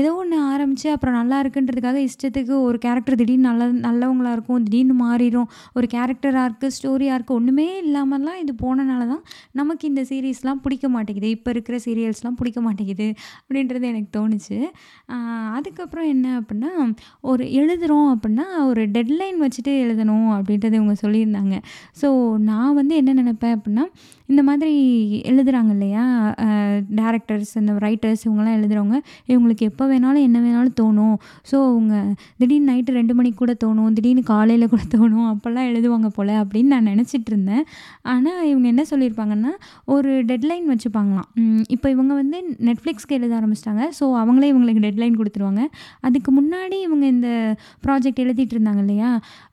[0.00, 5.48] ஏதோ ஒன்று ஆரம்பித்து அப்புறம் நல்லா இருக்குன்றதுக்காக இஷ்டத்துக்கு ஒரு கேரக்டர் திடீர்னு நல்ல நல்லவங்களாக இருக்கும் திடீர்னு மாறிடும்
[5.76, 9.22] ஒரு கேரக்டராக இருக்குது ஸ்டோரியாக இருக்குது ஒன்றுமே இல்லாமலாம் இது போனனால தான்
[9.60, 11.30] நமக்கு இந்த சீரீஸ்லாம் பிடிக்க மாட்டேங்குது.
[11.36, 13.08] இப்போ இருக்கிற சீரியல்ஸ்லாம் பிடிக்க மாட்டேங்குது
[13.40, 14.58] அப்படின்றது எனக்கு தோணுச்சு.
[15.58, 16.70] அதுக்கப்புறம் என்ன அப்படின்னா
[17.30, 21.56] ஒரு எழுதுகிறோம் அப்படின்னா ஒரு டெட்லைன் வச்சுட்டு எழுதணும் அப்படின்றது இவங்க சொல்லியிருந்தாங்க.
[22.00, 22.08] ஸோ
[22.38, 23.84] நான் வந்து என்ன நினைப்பேன் அப்படின்னா
[24.30, 24.74] இந்த மாதிரி
[25.30, 26.04] எழுதுகிறாங்க இல்லையா?
[26.98, 28.96] டேரக்டர்ஸ் இந்த ரைட்டர்ஸ் இவங்கெல்லாம் எழுதுகிறவங்க
[29.32, 31.16] இவங்களுக்கு எப்போ வேணாலும் என்ன வேணாலும் தோணும்.
[31.50, 31.94] ஸோ அவங்க
[32.40, 36.88] திடீர்னு நைட்டு ரெண்டு மணிக்கு கூட தோணும் திடீர்னு காலையில் கூட தோணும் அப்போல்லாம் எழுதுவாங்க போல் அப்படின்னு நான்
[36.92, 37.64] நினச்சிட்டு இருந்தேன்.
[38.12, 39.52] ஆனால் இவங்க என்ன சொல்லியிருப்பாங்கன்னா
[39.96, 41.28] ஒரு டெட்லைன் வச்சுப்பாங்களாம்.
[41.76, 43.84] இப்போ இவங்க வந்து நெட்ஃப்ளிக்ஸ்க்கு எழுத ஆரம்பிச்சிட்டாங்க.
[43.98, 45.64] ஸோ அவங்களே இவங்களுக்கு டெட்லைன் கொடுத்துருவாங்க.
[46.08, 47.28] அதுக்கு முன்னாடி இவங்க இந்த
[47.86, 49.10] ப்ராஜெக்ட் எழுதிட்டு இருந்தாங்க இல்லையா?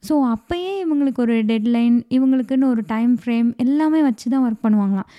[0.10, 5.10] ஸோ அப்போயே இவங்களுக்கு ஒரு டெட்லைன் இவங்களுக்குன்னு ஒரு டைம் ஃப்ரேம் எல்லாமே வச்சு தான் ஒர்க் பண்ணுவாங்களாம்.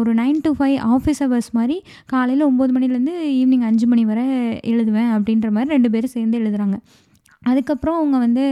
[0.00, 1.78] ஒரு nine to five office hours மாதிரி
[2.14, 4.26] காலையில் ஒம்பது மணிலேருந்து ஈவினிங் அஞ்சு மணி வரை
[4.72, 6.78] எழுதுவேன் அப்படின்ற மாதிரி ரெண்டு பேரும் சேர்ந்து எழுதுகிறாங்க
[7.44, 8.44] அதுக்கப்புறம் அவங்க வந்து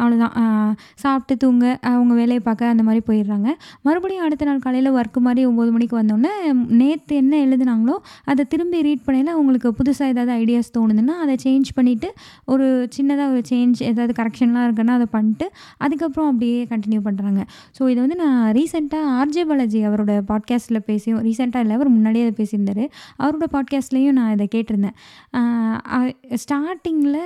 [0.00, 0.34] அவ்வளோதான்
[0.94, 3.48] சாப்பிட்டு தூங்க அவங்க வேலையை பார்க்க அந்த மாதிரி போயிடுறாங்க.
[3.82, 6.32] மறுபடியும் அடுத்த நாள் காலையில் ஒர்க்கு மாதிரி ஒம்பது மணிக்கு வந்தோடனே
[6.80, 12.10] நேற்று என்ன எழுதுனாங்களோ அதை திரும்பி ரீட் பண்ணையில் அவங்களுக்கு புதுசாக ஏதாவது ஐடியாஸ் தோணுதுன்னா அதை சேஞ்ச் பண்ணிவிட்டு
[12.44, 17.40] ஒரு சின்னதாக ஒரு சேஞ்ச் ஏதாவது கரெக்ஷன்லாம் இருக்குன்னா அதை பண்ணிட்டு அதுக்கப்புறம் அப்படியே கண்டினியூ பண்ணுறாங்க
[17.78, 22.34] ஸோ இதை வந்து நான் ரீசெண்டாக ஆர்ஜே பாலாஜி அவரோட பாட்காஸ்ட்டில் பேசியும் ரீசெண்டாக இல்லை அவர் முன்னாடியே அதை
[22.40, 22.84] பேசியிருந்தார்.
[23.18, 24.96] அவரோட பாட்காஸ்ட்லேயும் நான் இதை கேட்டிருந்தேன்.
[26.42, 27.18] ஸ்டார்டிங்கில்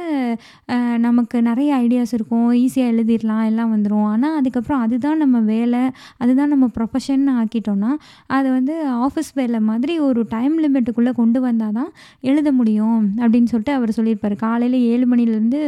[1.06, 2.48] நமக்கு நிறைய ஐடியாஸ் இருக்கும்.
[2.62, 5.82] ஈஸியாக எழுதிடலாம் எல்லாம் வந்துடும் ஆனால் அதுக்கப்புறம் அதுதான் நம்ம வேலை
[6.22, 7.90] அதுதான் நம்ம ப்ரொஃபஷன் ஆக்கிட்டோன்னா
[8.36, 8.74] அதை வந்து
[9.06, 11.90] ஆஃபீஸ் வேலை மாதிரி ஒரு டைம் லிமிட்டுக்குள்ளே கொண்டு வந்தால் தான்
[12.30, 14.36] எழுத முடியும் அப்படின்னு சொல்லிட்டு அவர் சொல்லியிருப்பார்.
[14.46, 15.62] காலையில் ஏழு மணிலேருந்து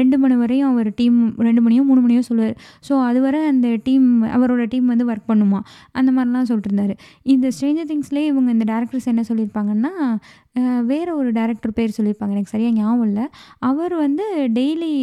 [0.00, 2.56] ரெண்டு மணி வரையும் அவர் டீம் ரெண்டு மணியோ மூணு மணியோ சொல்லுவார்.
[2.88, 5.60] ஸோ அதுவரை அந்த டீம் அவரோட டீம் வந்து ஒர்க் பண்ணுமா?
[5.98, 6.96] அந்த மாதிரிலாம் சொல்லிட்டு
[7.34, 9.92] இந்த ஸ்ட்ரேஞ்சர் திங்ஸ்லேயே இவங்க இந்த டேரக்டர்ஸ் என்ன சொல்லியிருப்பாங்கன்னா
[10.90, 12.34] வேறு ஒரு டேரக்டர் பேர் சொல்லியிருப்பாங்க.
[12.34, 13.24] எனக்கு சரியாக ஞாபகம் இல்லை.
[13.68, 14.24] அவர் வந்து
[14.56, 14.94] day daily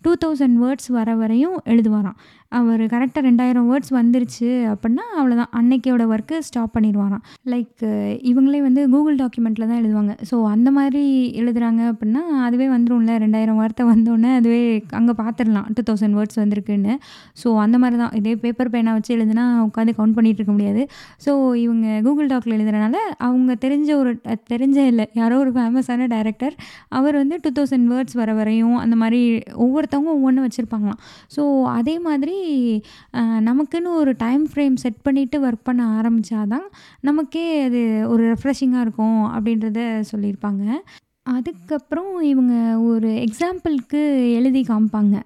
[0.00, 2.18] two thousand words வர வரையும் எழுதுவாராம்.
[2.52, 7.24] அவர் கரெக்டாக ரெண்டாயிரம் வேர்ட்ஸ் வந்துருச்சு அப்படின்னா அவ்வளோதான் அன்னைக்கோட ஒர்க்கு ஸ்டாப் பண்ணிடுவாராம்.
[7.52, 7.82] லைக்
[8.30, 10.12] இவங்களே வந்து கூகுள் டாக்குமெண்ட்டில் தான் எழுதுவாங்க.
[10.30, 11.02] ஸோ அந்த மாதிரி
[11.40, 14.60] எழுதுறாங்க அப்படின்னா அதுவே வந்துடும்ல ரெண்டாயிரம் வார்த்தை வந்தோடனே அதுவே
[15.00, 16.94] அங்கே பார்த்துடலாம் டூ தௌசண்ட் வேர்ட்ஸ் வந்திருக்குன்னு.
[17.42, 20.84] ஸோ அந்த மாதிரி தான் இதே பேப்பர் பேனா வச்சு எழுதுனா உட்காந்து கவுண்ட் பண்ணிகிட்டு இருக்க முடியாது.
[21.26, 21.34] ஸோ
[21.64, 22.96] இவங்க கூகுள் டாக்கில் எழுதுறனால
[23.28, 24.14] அவங்க தெரிஞ்ச ஒரு
[24.54, 26.56] தெரிஞ்ச இல்லை யாரோ ஒரு ஃபேமஸான டைரக்டர்
[27.00, 29.22] அவர் வந்து டூ தௌசண்ட் வேர்ட்ஸ் வர வரையும் அந்த மாதிரி
[29.66, 31.00] ஒவ்வொருத்தவங்க ஒவ்வொன்று வச்சுருப்பாங்களாம்.
[31.36, 31.44] ஸோ
[31.78, 32.36] அதே மாதிரி
[33.20, 36.66] நமக்குன்னு ஒரு டைம் ஃப்ரேம் செட் பண்ணிவிட்டு ஒர்க் பண்ண ஆரம்பித்தாதான்
[37.00, 40.70] நமக்கே அது ஒரு ரெஃப்ரெஷிங்காக இருக்கும் அப்படின்றத சொல்லியிருப்பாங்க.
[41.22, 45.22] அதுக்கப்புறம் இவங்க ஒரு எக்ஸாம்பிளுக்கு எழுதி காமிப்பாங்க.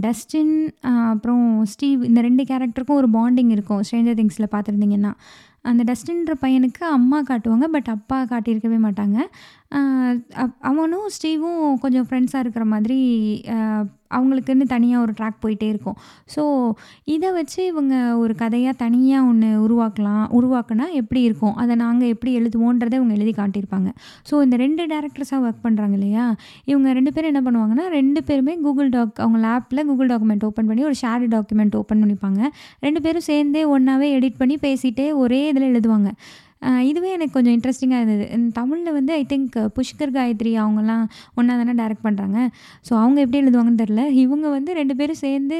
[0.00, 3.80] டஸ்டின் அப்புறம் ஸ்டீவ் இந்த ரெண்டு கேரக்டருக்கும் ஒரு பாண்டிங் இருக்கும்.
[3.80, 5.12] ஸ்ட்ரேஞ்சர் திங்ஸில் பார்த்துருந்தீங்கன்னா.
[5.62, 9.16] அந்த டஸ்டின்ற பையனுக்கு அம்மா காட்டுவாங்க பட் அப்பா காட்டியிருக்கவே மாட்டாங்க.
[9.74, 13.40] அப்- அவனும் ஸ்டீவும் கொஞ்சம் ஃப்ரெண்ட்ஸாக இருக்கிற மாதிரி
[14.18, 15.96] அவங்களுக்குன்னு தனியாக ஒரு ட்ராக் போயிட்டே இருக்கும்.
[16.34, 16.42] ஸோ
[17.14, 21.54] இதை வச்சு இவங்க ஒரு கதையாக தனியாக ஒன்று உருவாக்கலாம் உருவாக்குனா எப்படி இருக்கும்?
[21.62, 23.90] அதை நாங்கள் எப்படி எழுதுவோன்றதை இவங்க எழுதி காட்டியிருப்பாங்க.
[24.30, 26.26] ஸோ இந்த ரெண்டு டேரக்டர்ஸாக ஒர்க் பண்ணுறாங்க இல்லையா?
[26.72, 30.84] இவங்க ரெண்டு பேரும் என்ன பண்ணுவாங்கன்னா ரெண்டு பேருமே கூகுள் டாக் அவங்க லேப்பில் கூகுள் டாக்குமெண்ட் ஓப்பன் பண்ணி
[30.90, 32.42] ஒரு ஷேர்டு டாக்குமெண்ட் ஓப்பன் பண்ணிப்பாங்க.
[32.86, 36.10] ரெண்டு பேரும் சேர்ந்தே ஒன்றாவே எடிட் பண்ணி பேசிகிட்டே ஒரே இதில் எழுதுவாங்க.
[36.90, 38.26] இதுவே எனக்கு கொஞ்சம் இன்ட்ரெஸ்டிங்காக இருந்தது.
[38.58, 41.04] தமிழில் வந்து ஐ திங்க் புஷ்கர் காயத்ரி அவங்கெல்லாம்
[41.38, 42.38] ஒன்றா தானே டேரக்ட் பண்ணுறாங்க
[42.88, 45.58] ஸோ அவங்க எப்படி எழுதுவாங்கன்னு தெரில இவங்க வந்து ரெண்டு பேரும் சேர்ந்து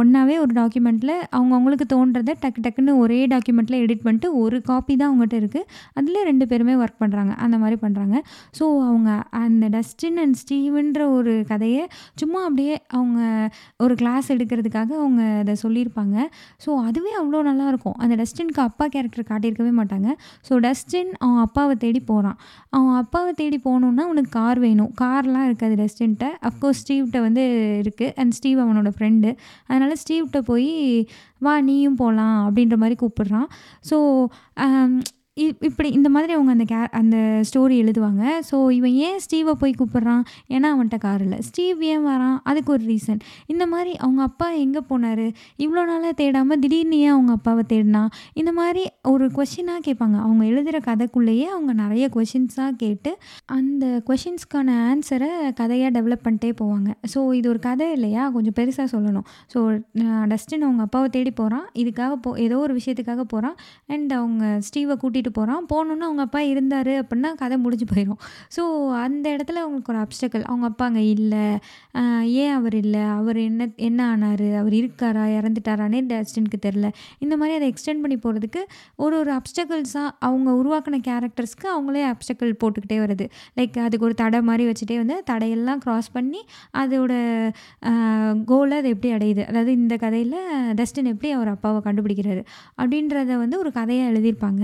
[0.00, 5.36] ஒன்றாவே ஒரு டாக்குமெண்ட்டில் அவங்கவுங்களுக்கு தோன்றதை டக்கு டக்குன்னு ஒரே டாக்குமெண்ட்டில் எடிட் பண்ணிட்டு ஒரு காப்பி தான் அவங்ககிட்ட
[5.42, 5.68] இருக்குது
[6.00, 8.16] அதில் ரெண்டு பேருமே ஒர்க் பண்ணுறாங்க அந்த மாதிரி பண்ணுறாங்க
[8.58, 9.10] ஸோ அவங்க
[9.44, 11.84] அந்த டஸ்டின் அண்ட் ஸ்டீவ்ன்ற ஒரு கதையை
[12.22, 13.20] சும்மா அப்படியே அவங்க
[13.84, 16.16] ஒரு கிளாஸ் எடுக்கிறதுக்காக அவங்க அதை சொல்லியிருப்பாங்க.
[16.64, 19.82] ஸோ அதுவே அவ்வளோ நல்லாயிருக்கும் அந்த டஸ்டினுக்கு அப்பா கேரக்டர் காட்டியிருக்கவே மாட்டாங்க.
[19.84, 20.10] மாட்டாங்க.
[20.48, 22.38] ஸோ டஸ்டின் அவன் அப்பாவை தேடி போகிறான்
[22.76, 24.92] அவன் அப்பாவை தேடி போகணுன்னா அவனுக்கு கார் வேணும்.
[25.02, 27.44] கார்லாம் இருக்காது டஸ்டின்கிட்ட அஃப்கோர்ஸ் ஸ்டீவ்கிட்ட வந்து
[27.82, 29.30] இருக்குது அண்ட் ஸ்டீவ் அவனோட ஃப்ரெண்டு
[29.66, 30.70] அதனால் ஸ்டீவ்கிட்ட போய்
[31.46, 33.48] வா நீயும் போகலாம் அப்படின்ற மாதிரி கூப்பிடுறான்.
[33.90, 33.98] ஸோ
[34.64, 34.92] um,
[35.36, 37.16] இப்படி இந்த மாதிரி அவங்க அந்த கே அந்த
[37.48, 38.24] ஸ்டோரி எழுதுவாங்க.
[38.48, 40.20] ஸோ இவன் ஏன் ஸ்டீவை போய் கூப்பிட்றான்?
[40.54, 41.38] ஏன்னா அவன்கிட்ட கார் இல்லை.
[41.48, 42.36] ஸ்டீவ் ஏன் வரான்?
[42.50, 43.18] அதுக்கு ஒரு ரீசன்
[43.52, 45.22] இந்த மாதிரி அவங்க அப்பா எங்கே போனார்?
[45.64, 48.02] இவ்வளோ நாளாக தேடாமல் திடீர்னு ஏன் அவங்க அப்பாவை தேடினா?
[48.42, 50.18] இந்த மாதிரி ஒரு கொஷினாக கேட்பாங்க.
[50.26, 53.12] அவங்க எழுதுகிற கதைக்குள்ளேயே அவங்க நிறைய கொஷின்ஸாக கேட்டு
[53.56, 56.88] அந்த கொஷின்ஸ்க்கான ஆன்சரை கதையாக டெவலப் பண்ணிட்டே போவாங்க.
[57.14, 58.22] ஸோ இது ஒரு கதை இல்லையா?
[58.36, 59.26] கொஞ்சம் பெருசாக சொல்லணும்.
[59.54, 59.58] ஸோ
[60.34, 63.58] டஸ்டின் அவங்க அப்பாவை தேடி போகிறான் இதுக்காக போ ஏதோ ஒரு விஷயத்துக்காக போகிறான்
[63.94, 68.20] அண்ட் அவங்க ஸ்டீவை கூட்டிகிட்டு கூட்டிகிட்டு போகிறான் போகணுன்னு அவங்க அப்பா இருந்தார் அப்படின்னா கதை முடிஞ்சு போயிடும்
[68.56, 68.62] ஸோ
[69.04, 71.44] அந்த இடத்துல அவங்களுக்கு ஒரு அப்டக்கல் அவங்க அப்பா அங்கே இல்லை.
[72.42, 73.02] ஏன் அவர் இல்லை?
[73.18, 74.46] அவர் என்ன என்ன ஆனார்?
[74.60, 75.24] அவர் இருக்காரா?
[75.38, 76.86] இறந்துட்டாரானே டஸ்டினுக்கு தெரில
[77.24, 78.62] இந்த மாதிரி அதை எக்ஸ்டெண்ட் பண்ணி போகிறதுக்கு
[79.04, 83.26] ஒரு ஒரு அப்டக்கல்ஸாக அவங்க உருவாக்கின கேரக்டர்ஸ்க்கு அவங்களே அப்டக்கல் போட்டுக்கிட்டே வருது.
[83.58, 86.40] லைக் அதுக்கு ஒரு தடை மாதிரி வச்சுட்டே வந்து தடையெல்லாம் க்ராஸ் பண்ணி
[86.82, 87.12] அதோட
[88.50, 89.42] கோலை அது எப்படி அடையுது?
[89.50, 90.38] அதாவது இந்த கதையில்
[90.80, 92.42] டஸ்டின் எப்படி அவர் அப்பாவை கண்டுபிடிக்கிறாரு?
[92.80, 94.62] அப்படின்றத வந்து ஒரு கதையாக எழுதியிருப்பாங்க.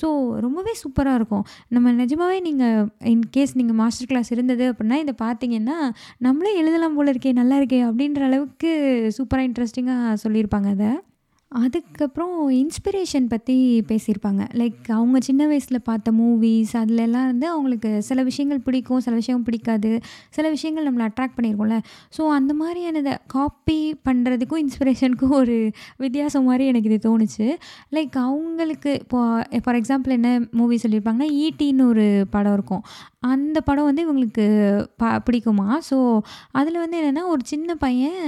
[0.00, 0.08] ஸோ
[0.46, 1.44] ரொம்பவே சூப்பராக இருக்கும்.
[1.76, 5.78] நம்ம நிஜமாகவே நீங்கள் இன்கேஸ் நீங்கள் மாஸ்டர் கிளாஸ் இருந்தது அப்படின்னா இதை பார்த்தீங்கன்னா
[6.26, 8.72] நம்மளே எழுதலாம் போல இருக்கே நல்லா இருக்கே அப்படின்ற அளவுக்கு
[9.18, 10.90] சூப்பராக இன்ட்ரெஸ்டிங்காக சொல்லியிருப்பாங்க அதை.
[11.52, 13.54] அதுக்கப்புறம் இன்ஸ்பிரேஷன் பற்றி
[13.88, 14.42] பேசியிருப்பாங்க.
[14.60, 19.90] லைக் அவங்க சின்ன வயசில் பார்த்த மூவிஸ் அதிலெல்லாம் வந்து அவங்களுக்கு சில விஷயங்கள் பிடிக்கும் சில விஷயம் பிடிக்காது.
[20.36, 21.78] சில விஷயங்கள் நம்மளை அட்ராக்ட் பண்ணியிருக்கோம்ல
[22.18, 25.56] ஸோ அந்த மாதிரியானதை காப்பி பண்ணுறதுக்கும் இன்ஸ்பிரேஷனுக்கும் ஒரு
[25.96, 27.48] வித்தியாசம் மாதிரி எனக்கு இது தோணுச்சு.
[27.96, 29.20] லைக் அவங்களுக்கு இப்போ
[29.64, 32.84] ஃபார் எக்ஸாம்பிள் என்ன மூவி சொல்லியிருப்பாங்கன்னா ஈட்டின்னு ஒரு படம் இருக்கும்.
[33.22, 34.44] அந்த படம் வந்து இவங்களுக்கு
[34.96, 35.66] ப பிடிக்குமா?
[35.88, 35.96] ஸோ
[36.52, 38.22] அதில் வந்து என்னென்னா ஒரு சின்ன பையன்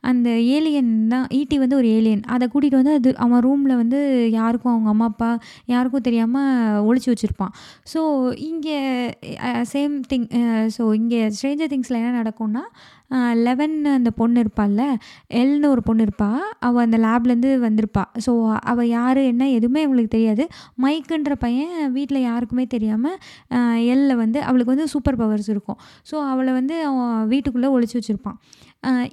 [0.00, 4.72] அந்த ஏலியன் தான் ஈட்டி வந்து ஒரு ஏலியன் அதை கூட்டிகிட்டு வந்து அது அவன் ரூமில் வந்து யாருக்கும்
[4.72, 5.30] அவங்க அம்மா அப்பா
[5.66, 7.52] யாருக்கும் தெரியாமல் ஒழிச்சு வச்சுருப்பான்.
[7.94, 8.00] ஸோ
[8.50, 8.78] இங்கே
[9.72, 10.28] சேம் திங்
[10.76, 12.64] ஸோ இங்கே ஸ்ட்ரேஞ்சர் திங்ஸில் என்ன நடக்கும்னா
[13.46, 14.82] லெவன் அந்த பொண்ணு இருப்பாள்ல
[15.40, 18.32] எல்னு ஒரு பொண்ணு இருப்பாள் அவள் அந்த லேப்லேருந்து வந்திருப்பாள் ஸோ
[18.72, 20.44] அவள் யார் என்ன எதுவுமே அவளுக்கு தெரியாது.
[20.84, 23.18] மைக்குன்ற பையன் வீட்டில் யாருக்குமே தெரியாமல்
[23.94, 25.78] எல்ல வந்து அவளுக்கு வந்து சூப்பர் பவர்ஸ் இருக்கும்.
[26.10, 28.38] ஸோ அவளை வந்து அவன் வீட்டுக்குள்ளே ஒழிச்சு வச்சுருப்பான்.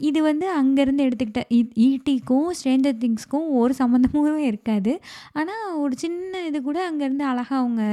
[0.10, 1.44] இது வந்து அங்கேருந்து எடுத்துக்கிட்ட
[1.88, 4.94] ஈட்டிக்கும் ஸ்ட்ரேஞ்சர் திங்ஸ்க்கும் ஒரு சம்மந்தமுமே இருக்காது.
[5.40, 7.84] ஆனால் ஒரு சின்ன இது கூட அங்கேருந்து அழகாக அவங்க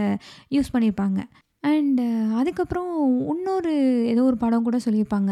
[0.56, 1.20] யூஸ் பண்ணியிருப்பாங்க
[1.64, 2.92] அண்டு uh, அதுக்கப்புறம்
[3.32, 3.72] இன்னொரு
[4.12, 5.30] ஏதோ ஒரு படம் கூட சொல்லியிருப்பாங்க.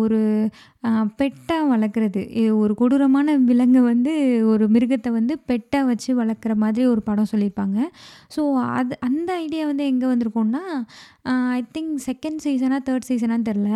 [0.00, 0.18] ஒரு
[1.20, 2.22] பெட்டாக வளர்க்குறது.
[2.62, 4.12] ஒரு கொடூரமான விலங்கு வந்து
[4.52, 7.78] ஒரு மிருகத்தை வந்து பெட்டாக வச்சு வளர்க்குற மாதிரி ஒரு படம் சொல்லியிருப்பாங்க.
[8.36, 8.42] ஸோ
[8.78, 10.62] அது அந்த ஐடியா வந்து எங்கே வந்திருக்கோன்னா
[11.56, 13.70] ஐ திங்க் செகண்ட் சீசனாக தேர்ட் சீசனான்னு தெரில.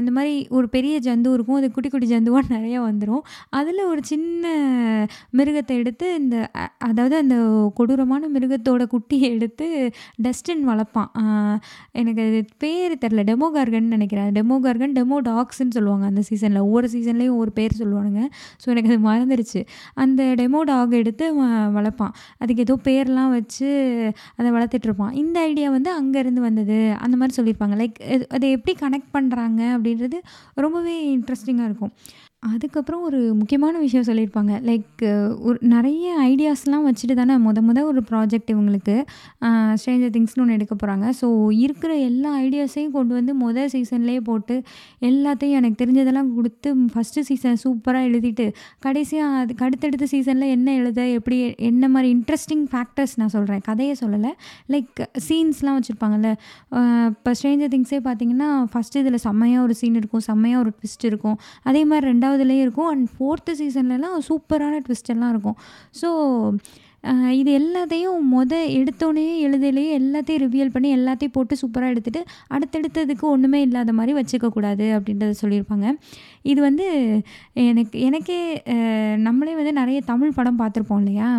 [0.00, 1.58] இந்த மாதிரி ஒரு பெரிய ஜந்து இருக்கும்.
[1.60, 3.24] அது குட்டி குட்டி ஜந்துவாக நிறையா வந்துடும்
[3.60, 4.54] அதில் ஒரு சின்ன
[5.38, 6.36] மிருகத்தை எடுத்து இந்த
[6.88, 7.36] அதாவது அந்த
[7.80, 9.68] கொடூரமான மிருகத்தோட குட்டியை எடுத்து
[10.26, 11.11] டஸ்டின் வளர்ப்பான்.
[12.00, 14.30] எனக்கு அது பேர் தெரில டெமோ கார்கன் நினைக்கிறேன்.
[14.36, 18.22] டெமோ கார்கன் டெமோ டாக்ஸ்ன்னு சொல்லுவாங்க அந்த சீசனில் ஒவ்வொரு சீசன்லேயும் ஒரு பேர் சொல்லுவானுங்க.
[18.62, 19.62] ஸோ எனக்கு அது மறந்துடுச்சு
[20.04, 21.26] அந்த டெமோ டாக் எடுத்து
[21.76, 22.14] வளர்ப்பான்.
[22.42, 23.68] அதுக்கு ஏதோ பேர்லாம் வச்சு
[24.38, 26.80] அதை வளர்த்துட்ருப்பான் இந்த ஐடியா வந்து அங்கேருந்து வந்தது.
[27.04, 27.76] அந்த மாதிரி சொல்லியிருப்பாங்க.
[27.82, 27.98] லைக்
[28.36, 30.20] அதை எப்படி கனெக்ட் பண்ணுறாங்க அப்படின்றது
[30.64, 31.94] ரொம்பவே இன்ட்ரெஸ்டிங்காக இருக்கும்.
[32.50, 34.52] அதுக்கப்புறம் ஒரு முக்கியமான விஷயம் சொல்லியிருப்பாங்க.
[34.68, 35.02] லைக்
[35.48, 38.94] ஒரு நிறைய ஐடியாஸ்லாம் வச்சுட்டு தானே முத முத ஒரு ப்ராஜெக்ட் இவங்களுக்கு
[39.80, 41.26] ஸ்ட்ரேஞ்சர் திங்ஸ்னு ஒன்று எடுக்க போகிறாங்க ஸோ
[41.64, 44.56] இருக்கிற எல்லா ஐடியாஸையும் கொண்டு வந்து மொதல் சீசன்லேயே போட்டு
[45.10, 48.46] எல்லாத்தையும் எனக்கு தெரிஞ்சதெல்லாம் கொடுத்து ஃபஸ்ட்டு சீசன் சூப்பராக எழுதிட்டு
[48.86, 51.38] கடைசியாக அதுக்கு அடுத்தடுத்த சீசனில் என்ன எழுத எப்படி
[51.70, 54.34] என்ன மாதிரி இன்ட்ரெஸ்டிங் ஃபேக்டர்ஸ் நான் சொல்கிறேன் கதையை சொல்லலை.
[54.74, 56.32] லைக் சீன்ஸ்லாம் வச்சுருப்பாங்கல்ல.
[57.12, 61.38] இப்போ ஸ்ட்ரேஞ்சர் திங்ஸே பார்த்தீங்கன்னா ஃபஸ்ட்டு இதில் செம்மையாக ஒரு சீன் இருக்கும் செம்மையாக ஒரு ட்விஸ்ட் இருக்கும்.
[61.70, 62.90] அதே மாதிரி ரெண்டாவது ரெண்டாவதுலேயே இருக்கும்.
[62.92, 65.58] அண்ட் ஃபோர்த்து சீசன்லலாம் சூப்பரான ட்விஸ்டெல்லாம் இருக்கும்.
[66.00, 66.08] ஸோ
[67.38, 72.20] இது எல்லாத்தையும் மொதல் எடுத்தோடனே எழுதலையே எல்லாத்தையும் ரிவியல் பண்ணி எல்லாத்தையும் போட்டு சூப்பராக எடுத்துகிட்டு
[72.54, 75.86] அடுத்தடுத்ததுக்கு ஒன்றுமே இல்லாத மாதிரி வச்சுக்கக்கூடாது அப்படின்றத சொல்லியிருப்பாங்க.
[76.50, 76.86] இது வந்து
[77.70, 78.38] எனக்கு எனக்கே
[79.26, 81.30] நம்மளே வந்து நிறைய தமிழ் படம் பார்த்துருப்போம் இல்லையா?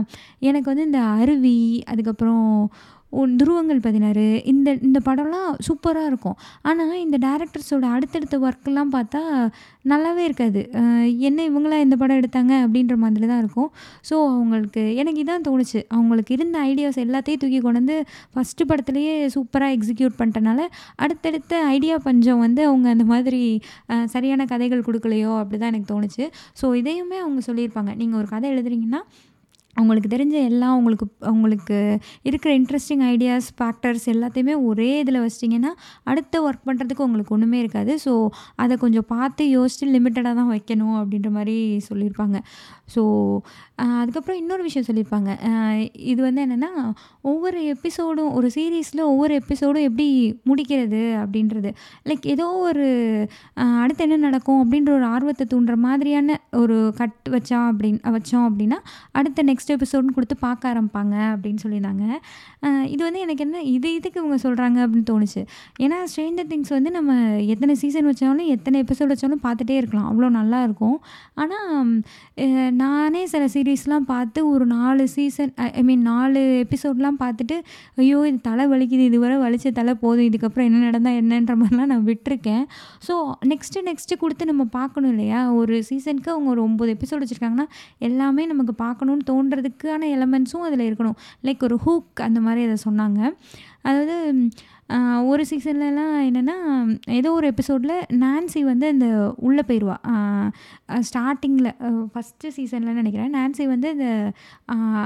[0.49, 1.57] எனக்கு வந்து இந்த அருவி
[1.93, 2.45] அதுக்கப்புறம்
[3.39, 6.37] துருவங்கள் பதினாறு இந்த இந்த படம்லாம் சூப்பராக இருக்கும்.
[6.69, 9.21] ஆனால் இந்த டேரக்டர்ஸோட அடுத்தடுத்த ஒர்க்கெல்லாம் பார்த்தா
[9.91, 10.61] நல்லாவே இருக்காது.
[11.27, 13.69] என்ன இவங்களாம் இந்த படம் எடுத்தாங்க அப்படின்ற மாதிரி தான் இருக்கும்.
[14.09, 15.79] ஸோ அவங்களுக்கு எனக்கு இதான் தோணுச்சு.
[15.95, 17.97] அவங்களுக்கு இருந்த ஐடியாஸ் எல்லாத்தையும் தூக்கி கொண்டு வந்து
[18.35, 20.67] ஃபஸ்ட்டு படத்துலேயே சூப்பராக எக்ஸிக்யூட் பண்ணிட்டனால
[21.05, 23.43] அடுத்தடுத்த ஐடியா பஞ்சம் வந்து அவங்க அந்த மாதிரி
[24.15, 26.25] சரியான கதைகள் கொடுக்கலையோ அப்படி தான் எனக்கு தோணுச்சு.
[26.61, 27.93] ஸோ இதையுமே அவங்க சொல்லியிருப்பாங்க.
[28.01, 29.01] நீங்கள் ஒரு கதை எழுதுறீங்கன்னா
[29.77, 31.77] அவங்களுக்கு தெரிஞ்ச எல்லாம் உங்களுக்கு அவங்களுக்கு
[32.29, 35.71] இருக்கிற இன்ட்ரெஸ்டிங் ஐடியாஸ் ஃபேக்டர்ஸ் எல்லாத்தையுமே ஒரே இதில் வச்சிட்டிங்கன்னா
[36.11, 37.93] அடுத்த ஒர்க் பண்ணுறதுக்கு உங்களுக்கு ஒன்றுமே இருக்காது.
[38.05, 38.13] ஸோ
[38.63, 41.57] அதை கொஞ்சம் பார்த்து யோசித்து லிமிட்டடாக தான் வைக்கணும் அப்படின்ற மாதிரி
[41.89, 42.37] சொல்லியிருப்பாங்க.
[42.93, 43.01] ஸோ
[43.99, 45.31] அதுக்கப்புறம் இன்னொரு விஷயம் சொல்லியிருப்பாங்க.
[46.11, 46.71] இது வந்து என்னென்னா
[47.31, 50.07] ஒவ்வொரு எபிசோடும் ஒரு சீரீஸில் ஒவ்வொரு எபிசோடும் எப்படி
[50.49, 51.69] முடிக்கிறது அப்படின்றது.
[52.09, 52.85] லைக் ஏதோ ஒரு
[53.83, 58.79] அடுத்து என்ன நடக்கும் அப்படின்ற ஒரு ஆர்வத்தை தூண்டுற மாதிரியான ஒரு கட் வச்சா அப்படின் வச்சோம் அப்படின்னா
[59.19, 62.05] அடுத்த நெக்ஸ்ட் எபிசோட்னு கொடுத்து பார்க்க ஆரம்பிப்பாங்க அப்படின்னு சொல்லியிருந்தாங்க.
[62.93, 65.41] இது வந்து எனக்கு என்ன இது இதுக்கு இவங்க சொல்கிறாங்க அப்படின்னு தோணுச்சு.
[65.83, 67.13] ஏன்னா ஸ்ட்ரேஞ்சர் திங்ஸ் வந்து நம்ம
[67.53, 70.07] எத்தனை சீசன் வச்சாலும் எத்தனை எபிசோட் வச்சாலும் பார்த்துட்டே இருக்கலாம்.
[70.11, 70.97] அவ்வளோ நல்லா இருக்கும்.
[71.43, 71.93] ஆனால்
[72.83, 77.57] நானே சில சீரீஸ்லாம் பார்த்து ஒரு நாலு சீசன் ஐ மீன் நாலு எபிசோட்லாம் பார்த்துட்டு
[78.01, 82.63] ஐயோ இது தலை வலிக்குது இதுவரை வலிச்ச தலை போதும் இதுக்கப்புறம் என்ன நடந்தால் என்னன்ற மாதிரிலாம் நான் விட்டுருக்கேன்.
[83.07, 83.13] ஸோ
[83.51, 85.39] நெக்ஸ்ட்டு நெக்ஸ்ட்டு கொடுத்து நம்ம பார்க்கணும் இல்லையா?
[85.59, 87.67] ஒரு சீசனுக்கு அவங்க ஒரு ஒம்பது எபிசோட் வச்சுருக்காங்கன்னா
[88.07, 91.17] எல்லாமே நமக்கு பார்க்கணுன்னு பண்ணுறதுக்கான எலமெண்ட்ஸும் அதில் இருக்கணும்.
[91.43, 93.37] லைக் ஒரு ஹூக் அந்த மாதிரி அதை சொன்னாங்க.
[93.81, 94.47] அதாவது
[95.31, 96.55] ஒரு சீசன்லலாம் என்னென்னா
[97.17, 99.07] ஏதோ ஒரு எபிசோடில் நான்சி வந்து அந்த
[99.47, 99.95] உள்ளே போயிடுவா
[101.07, 101.69] ஸ்டார்டிங்கில்
[102.11, 103.31] ஃபஸ்ட்டு சீசனில் நினைக்கிறேன்.
[103.37, 104.07] நான்சி வந்து இந்த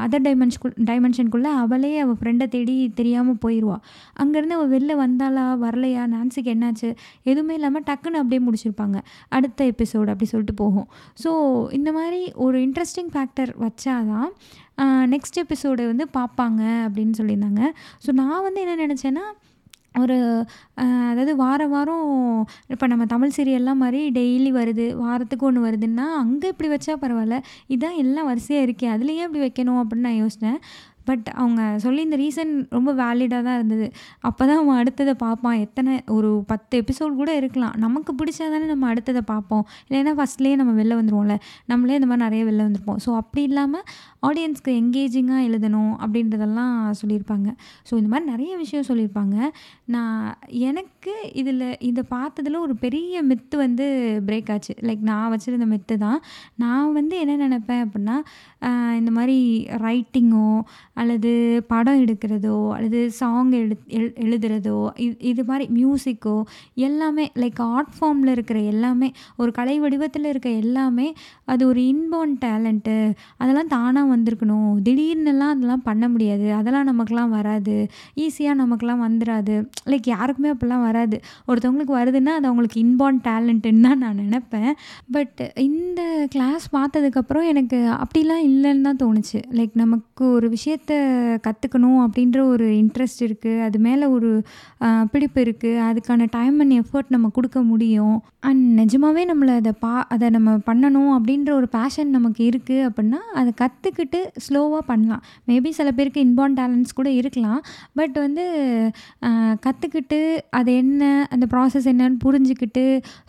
[0.07, 3.77] அதர் டைமென்ஷன் டைமென்ஷனுக்குள்ளே அவளே அவள் ஃப்ரெண்டை தேடி தெரியாமல் போயிடுவா
[4.21, 6.89] அங்கேருந்து அவள் வெளில வந்தாளா வரலையா நான்சிக்கு என்னாச்சு
[7.31, 8.97] எதுவுமே இல்லாமல் டக்குன்னு அப்படியே முடிச்சிருப்பாங்க.
[9.37, 10.87] அடுத்த எபிசோடு அப்படி சொல்லிட்டு போகும்.
[11.23, 11.31] ஸோ
[11.79, 14.29] இந்த மாதிரி ஒரு இன்ட்ரெஸ்டிங் ஃபேக்டர் வச்சாதான்
[15.13, 17.61] நெக்ஸ்ட் எபிசோடு வந்து பார்ப்பாங்க அப்படின்னு சொல்லியிருந்தாங்க.
[18.05, 19.25] ஸோ நான் வந்து என்ன நினச்சேன்னா
[19.97, 20.17] ஒரு
[21.09, 22.07] அதாவது வார வாரம்
[22.69, 27.37] இப்போ நம்ம தமிழ் சீரியல்லாம் மாதிரி டெய்லி வருது வாரத்துக்கு ஒன்று வருதுன்னா அங்கே இப்படி வச்சா பரவாயில்ல.
[27.69, 30.59] இதான் எல்லாம் வரிசையாக இருக்கே அதுலேயே இப்படி வைக்கணும் அப்படின்னு நான் யோசித்தேன்
[31.09, 33.87] பட் அவங்க சொல்லி இந்த ரீசன் ரொம்ப வேலிடாக தான் இருந்தது.
[34.29, 35.57] அப்போ தான் அவன் அடுத்ததை பார்ப்பான்.
[35.65, 37.75] எத்தனை ஒரு பத்து எபிசோட் கூட இருக்கலாம்.
[37.85, 39.63] நமக்கு பிடிச்சா தானே நம்ம அடுத்ததை பார்ப்போம்.
[39.87, 41.37] இல்லைன்னா ஃபஸ்ட்லேயே நம்ம வெளில வந்துருவோம்ல.
[41.71, 42.99] நம்மளே இந்த மாதிரி நிறைய வெளில வந்திருப்போம்.
[43.05, 43.85] ஸோ அப்படி இல்லாமல்
[44.29, 47.49] ஆடியன்ஸ்க்கு எங்கேஜிங்காக எழுதணும் அப்படின்றதெல்லாம் சொல்லியிருப்பாங்க.
[47.89, 49.35] ஸோ இந்த மாதிரி நிறைய விஷயம் சொல்லியிருப்பாங்க.
[49.95, 50.23] நான்
[50.69, 50.96] எனக்கு
[51.39, 53.85] இதில் இதை பார்த்ததில் ஒரு பெரிய மித்து வந்து
[54.27, 54.73] பிரேக் ஆச்சு.
[54.87, 56.19] லைக் நான் வச்சுருந்த மித்து தான்.
[56.63, 58.17] நான் வந்து என்ன நினப்பேன் அப்படின்னா
[58.99, 59.37] இந்த மாதிரி
[59.85, 60.49] ரைட்டிங்கோ
[61.01, 61.31] அல்லது
[61.71, 66.35] படம் எடுக்கிறதோ அல்லது சாங் எழு எழு எழுதுறதோ இது இது மாதிரி மியூசிக்கோ
[66.87, 69.09] எல்லாமே லைக் ஆர்ட் ஃபார்மில் இருக்கிற எல்லாமே
[69.41, 71.07] ஒரு கலை வடிவத்தில் இருக்க எல்லாமே
[71.53, 72.97] அது ஒரு இன்பார்ன் டேலண்ட்டு
[73.41, 74.73] அதெல்லாம் தானாக வந்திருக்கணும்.
[74.87, 76.47] திடீர்னுலாம் அதெல்லாம் பண்ண முடியாது.
[76.59, 77.75] அதெல்லாம் நமக்கெலாம் வராது.
[78.23, 79.55] ஈஸியாக நமக்கெலாம் வந்துடாது
[79.91, 80.95] லைக் யாருக்குமே அப்படிலாம் வராது.
[81.49, 84.71] ஒருத்தவங்களுக்கு வருதுன்னா அது அவங்களுக்கு இன்பார்ன் டேலண்ட்டுன்னு தான் நான் நினப்பேன்.
[85.15, 86.01] பட் இந்த
[86.35, 89.41] கிளாஸ் பார்த்ததுக்கப்புறம் எனக்கு அப்படிலாம் இல்லைன்னு தான் தோணுச்சு.
[89.57, 90.93] லைக் நமக்கு ஒரு விஷயத்த
[91.47, 94.31] கற்றுக்கணும் அப்படின்ற ஒரு இன்ட்ரெஸ்ட் இருக்குது அது மேலே ஒரு
[95.13, 98.17] பிடிப்பு இருக்குது அதுக்கான டைம் அண்ட் எஃபர்ட் நம்ம கொடுக்க முடியும்.
[98.49, 103.51] அண்ட் நிஜமாவே நம்மளை அதை பா அதை நம்ம பண்ணணும் அப்படின்ற ஒரு பேஷன் நமக்கு இருக்குது அப்படின்னா அதை
[103.61, 105.23] கற்றுக்கிட்டு ஸ்லோவாக பண்ணலாம்.
[105.49, 107.61] மேபி சில பேருக்கு இன்பார்ன் டேலண்ட்ஸ் கூட இருக்கலாம்.
[107.99, 108.45] பட் வந்து
[109.65, 110.19] கற்றுக்கிட்டு
[110.59, 111.03] அதை என்ன
[111.35, 112.83] அந்த ப்ராசஸ் என்னன்னு புரிஞ்சுக்கிட்டு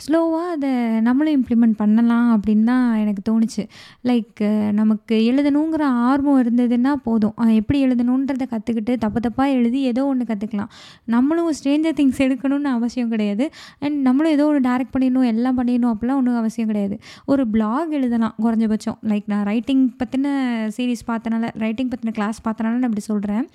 [0.05, 0.71] ஸ்லோவாக அதை
[1.09, 3.63] நம்மளும் இம்ப்ளிமெண்ட் பண்ணலாம் அப்படின்னு தான் எனக்கு தோணுச்சு.
[4.11, 4.43] லைக்
[4.81, 7.35] நமக்கு எழுதணுங்கிற ஆர்வம் இருந்ததுன்னா போதும்.
[7.61, 10.71] எப்படி எழுதணுன்றதை கற்றுக்கிட்டு தப்பு தப்பாக எழுதி ஏதோ ஒன்று கற்றுக்கலாம்
[11.17, 13.47] நம்மளும் ஸ்ட்ரேஞ்சர் திங்ஸ் எடுக்கணும்னு அவசியம் கிடையாது.
[13.85, 16.99] அண்ட் நம்மளும் ஏதோ ஒன்று டேரக்ட் பண்ணிடணும் எல்லாம் பண்ணிடணும் அப்படிலாம் ஒன்றும் அவசியம் கிடையாது.
[17.33, 18.99] ஒரு பிளாக் எழுதலாம் குறைஞ்சபட்சம்.
[19.13, 20.29] லைக் நான் ரைட்டிங் பற்றின
[20.77, 23.47] சீரீஸ் பார்த்தனால ரைட்டிங் பற்றின கிளாஸ் பார்த்தனால நான் இப்படி சொல்கிறேன்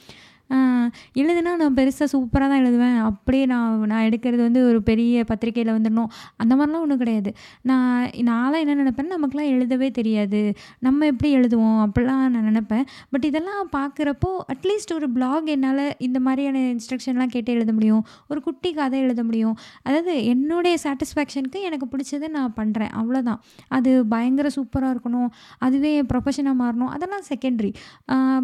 [1.19, 2.97] எழுதுனா நான் பெருசாக சூப்பராக தான் எழுதுவேன்.
[3.09, 6.09] அப்படியே நான் நான் எடுக்கிறது வந்து ஒரு பெரிய பத்திரிக்கையில் வந்துடணும்.
[6.41, 7.31] அந்த மாதிரிலாம் ஒன்றும் கிடையாது.
[7.69, 10.41] நான் நான்லாம் என்ன நினைப்பேன்னா நமக்குலாம் எழுதவே தெரியாது.
[10.87, 11.79] நம்ம எப்படி எழுதுவோம்?
[11.85, 12.85] அப்படிலாம் நான் நினப்பேன்.
[13.09, 18.03] பட் இதெல்லாம் பார்க்குறப்போ அட்லீஸ்ட் ஒரு பிளாக் என்னால் இந்த மாதிரியான இன்ஸ்ட்ரக்ஷன்லாம் கேட்டு எழுத முடியும்.
[18.27, 19.57] ஒரு குட்டி கதை எழுத முடியும்.
[19.83, 25.29] அதாவது என்னுடைய சாட்டிஸ்ஃபேக்ஷனுக்கு எனக்கு பிடிச்சதை நான் பண்ணுறேன் அவ்வளோதான் அது பயங்கர சூப்பராக இருக்கணும்.
[25.67, 26.93] அதுவே ப்ரொஃபஷனாக மாறணும்.
[26.97, 27.73] அதெல்லாம் செகண்டரி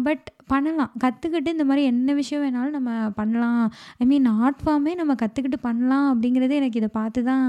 [0.08, 0.90] பட் பண்ணலாம்.
[1.04, 3.62] கற்றுக்கிட்டு இந்த மாதிரி என்ன விஷயம் வேணாலும் நம்ம பண்ணலாம்.
[4.02, 7.46] ஐ மீன் ஆர்ட் ஃபார்மே நம்ம கற்றுக்கிட்டு பண்ணலாம் அப்படிங்கிறது எனக்கு இதை பார்த்து தான்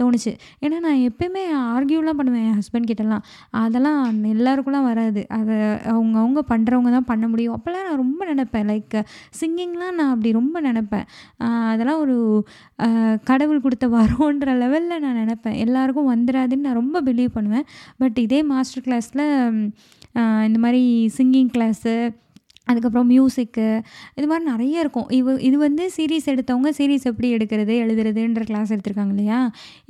[0.00, 0.32] தோணுச்சு.
[0.64, 3.24] ஏன்னா நான் எப்பயுமே ஆர்கியூலாம் பண்ணுவேன் என் ஹஸ்பண்ட் கிட்டலாம்.
[3.64, 4.00] அதெல்லாம்
[4.34, 5.22] எல்லாருக்குலாம் வராது.
[5.38, 5.56] அதை
[5.94, 7.56] அவங்க அவங்க பண்ணுறவங்க தான் பண்ண முடியும்.
[7.58, 8.66] அப்போல்லாம் நான் ரொம்ப நினப்பேன்.
[8.72, 8.98] லைக்
[9.40, 11.06] சிங்கிங்லாம் நான் அப்படி ரொம்ப நினப்பேன்.
[11.72, 12.18] அதெல்லாம் ஒரு
[13.30, 15.58] கடவுள் கொடுத்த வரோன்ற லெவலில் நான் நினப்பேன்.
[15.66, 17.66] எல்லாருக்கும் வந்துடாதுன்னு நான் ரொம்ப பிலீவ் பண்ணுவேன்.
[18.02, 19.26] பட் இதே மாஸ்டர் கிளாஸில்
[20.48, 20.82] இந்த மாதிரி
[21.16, 21.92] சிங்கிங் கிளாஸு
[22.70, 23.66] அதுக்கப்புறம் மியூசிக்கு
[24.18, 25.08] இது மாதிரி நிறைய இருக்கும்.
[25.18, 29.40] இவ இது வந்து சீரிஸ் எடுத்தவங்க சீரிஸ் எப்படி எடுக்கிறது எழுதுறதுன்ற கிளாஸ் எடுத்திருக்காங்க இல்லையா?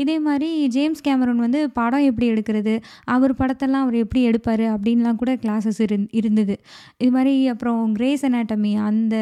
[0.03, 2.75] இதே மாதிரி ஜேம்ஸ் கேமரூன் வந்து படம் எப்படி எடுக்கிறது
[3.15, 6.55] அவர் படத்தெல்லாம் அவர் எப்படி எடுப்பார் அப்படின்லாம் கூட கிளாஸஸ் இருந் இருந்தது.
[7.03, 9.15] இது மாதிரி அப்புறம் கிரேஸ் அனாட்டமி அந்த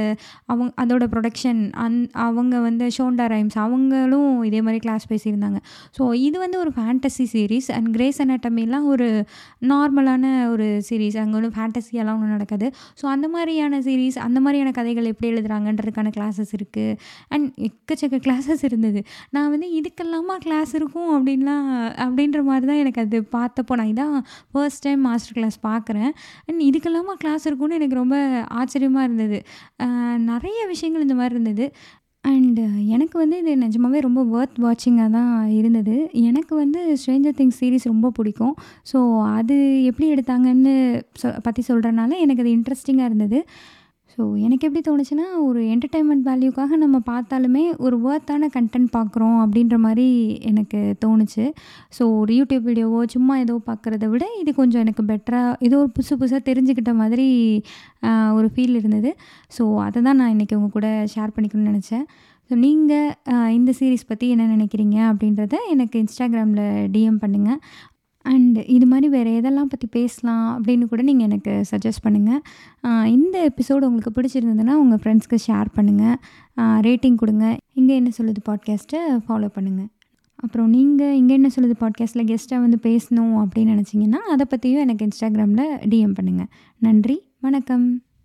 [0.52, 5.58] அவங்க அதோட ப்ரொடக்ஷன் அந் அவங்க வந்து ஷோண்டா ரைம்ஸ் அவங்களும் இதே மாதிரி கிளாஸ் பேசியிருந்தாங்க.
[5.96, 9.08] ஸோ இது வந்து ஒரு ஃபேண்டசி சீரீஸ் அண்ட் கிரேஸ் அனாட்டமிலாம் ஒரு
[9.72, 12.66] நார்மலான ஒரு சீரீஸ் அங்கே ஒன்றும் ஃபேண்டசியெல்லாம் ஒன்றும் நடக்காது.
[13.00, 16.96] ஸோ அந்த மாதிரி மாதிரியான சீரீஸ் அந்த மாதிரியான கதைகள் எப்படி எழுதுறாங்கன்றதுக்கான கிளாஸஸ் இருக்குது
[17.34, 19.00] அண்ட் எக்கச்சக்க கிளாஸஸ் இருந்தது.
[19.34, 21.66] நான் வந்து இதுக்கெல்லாமா கிளாஸ் இருக்கும் அப்படின்லாம்
[22.04, 24.16] அப்படின்ற மாதிரி தான் எனக்கு அது பார்த்தப்போ நான் இதான்
[24.52, 26.12] ஃபர்ஸ்ட் டைம் மாஸ்டர் கிளாஸ் பார்க்குறேன்.
[26.48, 28.16] அண்ட் இதுக்கெல்லாமா கிளாஸ் இருக்கும்னு எனக்கு ரொம்ப
[28.60, 29.40] ஆச்சரியமாக இருந்தது.
[30.32, 31.66] நிறைய விஷயங்கள் இந்த மாதிரி இருந்தது.
[32.58, 35.96] அண்டு uh, எனக்கு வந்து இது நிஜமாவே ரொம்ப ஒர்த் வாட்சிங்காக தான் இருந்தது.
[36.28, 38.54] எனக்கு வந்து ஸ்ட்ரேஞ்சர் திங்ஸ் சீரிஸ் ரொம்ப பிடிக்கும்.
[38.90, 38.98] ஸோ
[39.36, 39.56] அது
[39.90, 40.74] எப்படி எடுத்தாங்கன்னு
[41.22, 43.40] சொ பற்றி சொல்கிறனால எனக்கு அது இன்ட்ரெஸ்டிங்காக இருந்தது.
[44.12, 50.06] ஸோ எனக்கு எப்படி தோணுச்சுன்னா ஒரு என்டர்டெயின்மெண்ட் வேல்யூக்காக நம்ம பார்த்தாலுமே ஒரு ஒர்த்தான கண்டென்ட் பார்க்குறோம் அப்படின்ற மாதிரி
[50.50, 51.44] எனக்கு தோணுச்சு.
[51.96, 56.14] ஸோ ஒரு யூடியூப் வீடியோவோ சும்மா ஏதோ பார்க்குறத விட இது கொஞ்சம் எனக்கு பெட்டராக ஏதோ ஒரு புதுசு
[56.14, 57.28] புதுசாக தெரிஞ்சுக்கிட்ட மாதிரி
[58.38, 59.12] ஒரு ஃபீல் இருந்தது.
[59.58, 62.06] ஸோ அதை தான் நான் இன்றைக்கி உங்கள் கூட ஷேர் பண்ணிக்கணும்னு நினச்சேன்.
[62.50, 67.58] ஸோ நீங்கள் இந்த சீரிஸ் பற்றி என்ன நினைக்கிறீங்க அப்படின்றத எனக்கு இன்ஸ்டாகிராமில் டிஎம் பண்ணுங்கள்
[68.24, 72.40] அண்டு இது மாதிரி வேறு எதெல்லாம் பற்றி பேசலாம் அப்படின்னு கூட நீங்கள் எனக்கு சஜஸ்ட் பண்ணுங்கள்
[73.06, 76.16] இந்த எபிசோடு உங்களுக்கு பிடிச்சிருந்ததுன்னா உங்கள் ஃப்ரெண்ட்ஸ்க்கு ஷேர் பண்ணுங்கள்
[76.80, 77.56] ரேட்டிங் கொடுங்க.
[77.74, 79.88] இங்கே என்ன சொல்லுது பாட்காஸ்ட்டை ஃபாலோ பண்ணுங்கள்
[80.36, 85.78] அப்புறம் நீங்கள் இங்கே என்ன சொல்லுது பாட்காஸ்ட்டில் கெஸ்ட்டாக வந்து பேசணும் அப்படின்னு நினச்சிங்கன்னா அதை பற்றியும் எனக்கு இன்ஸ்டாகிராமில்
[85.88, 88.07] டிஎம் பண்ணுங்கள் நன்றி வணக்கம்.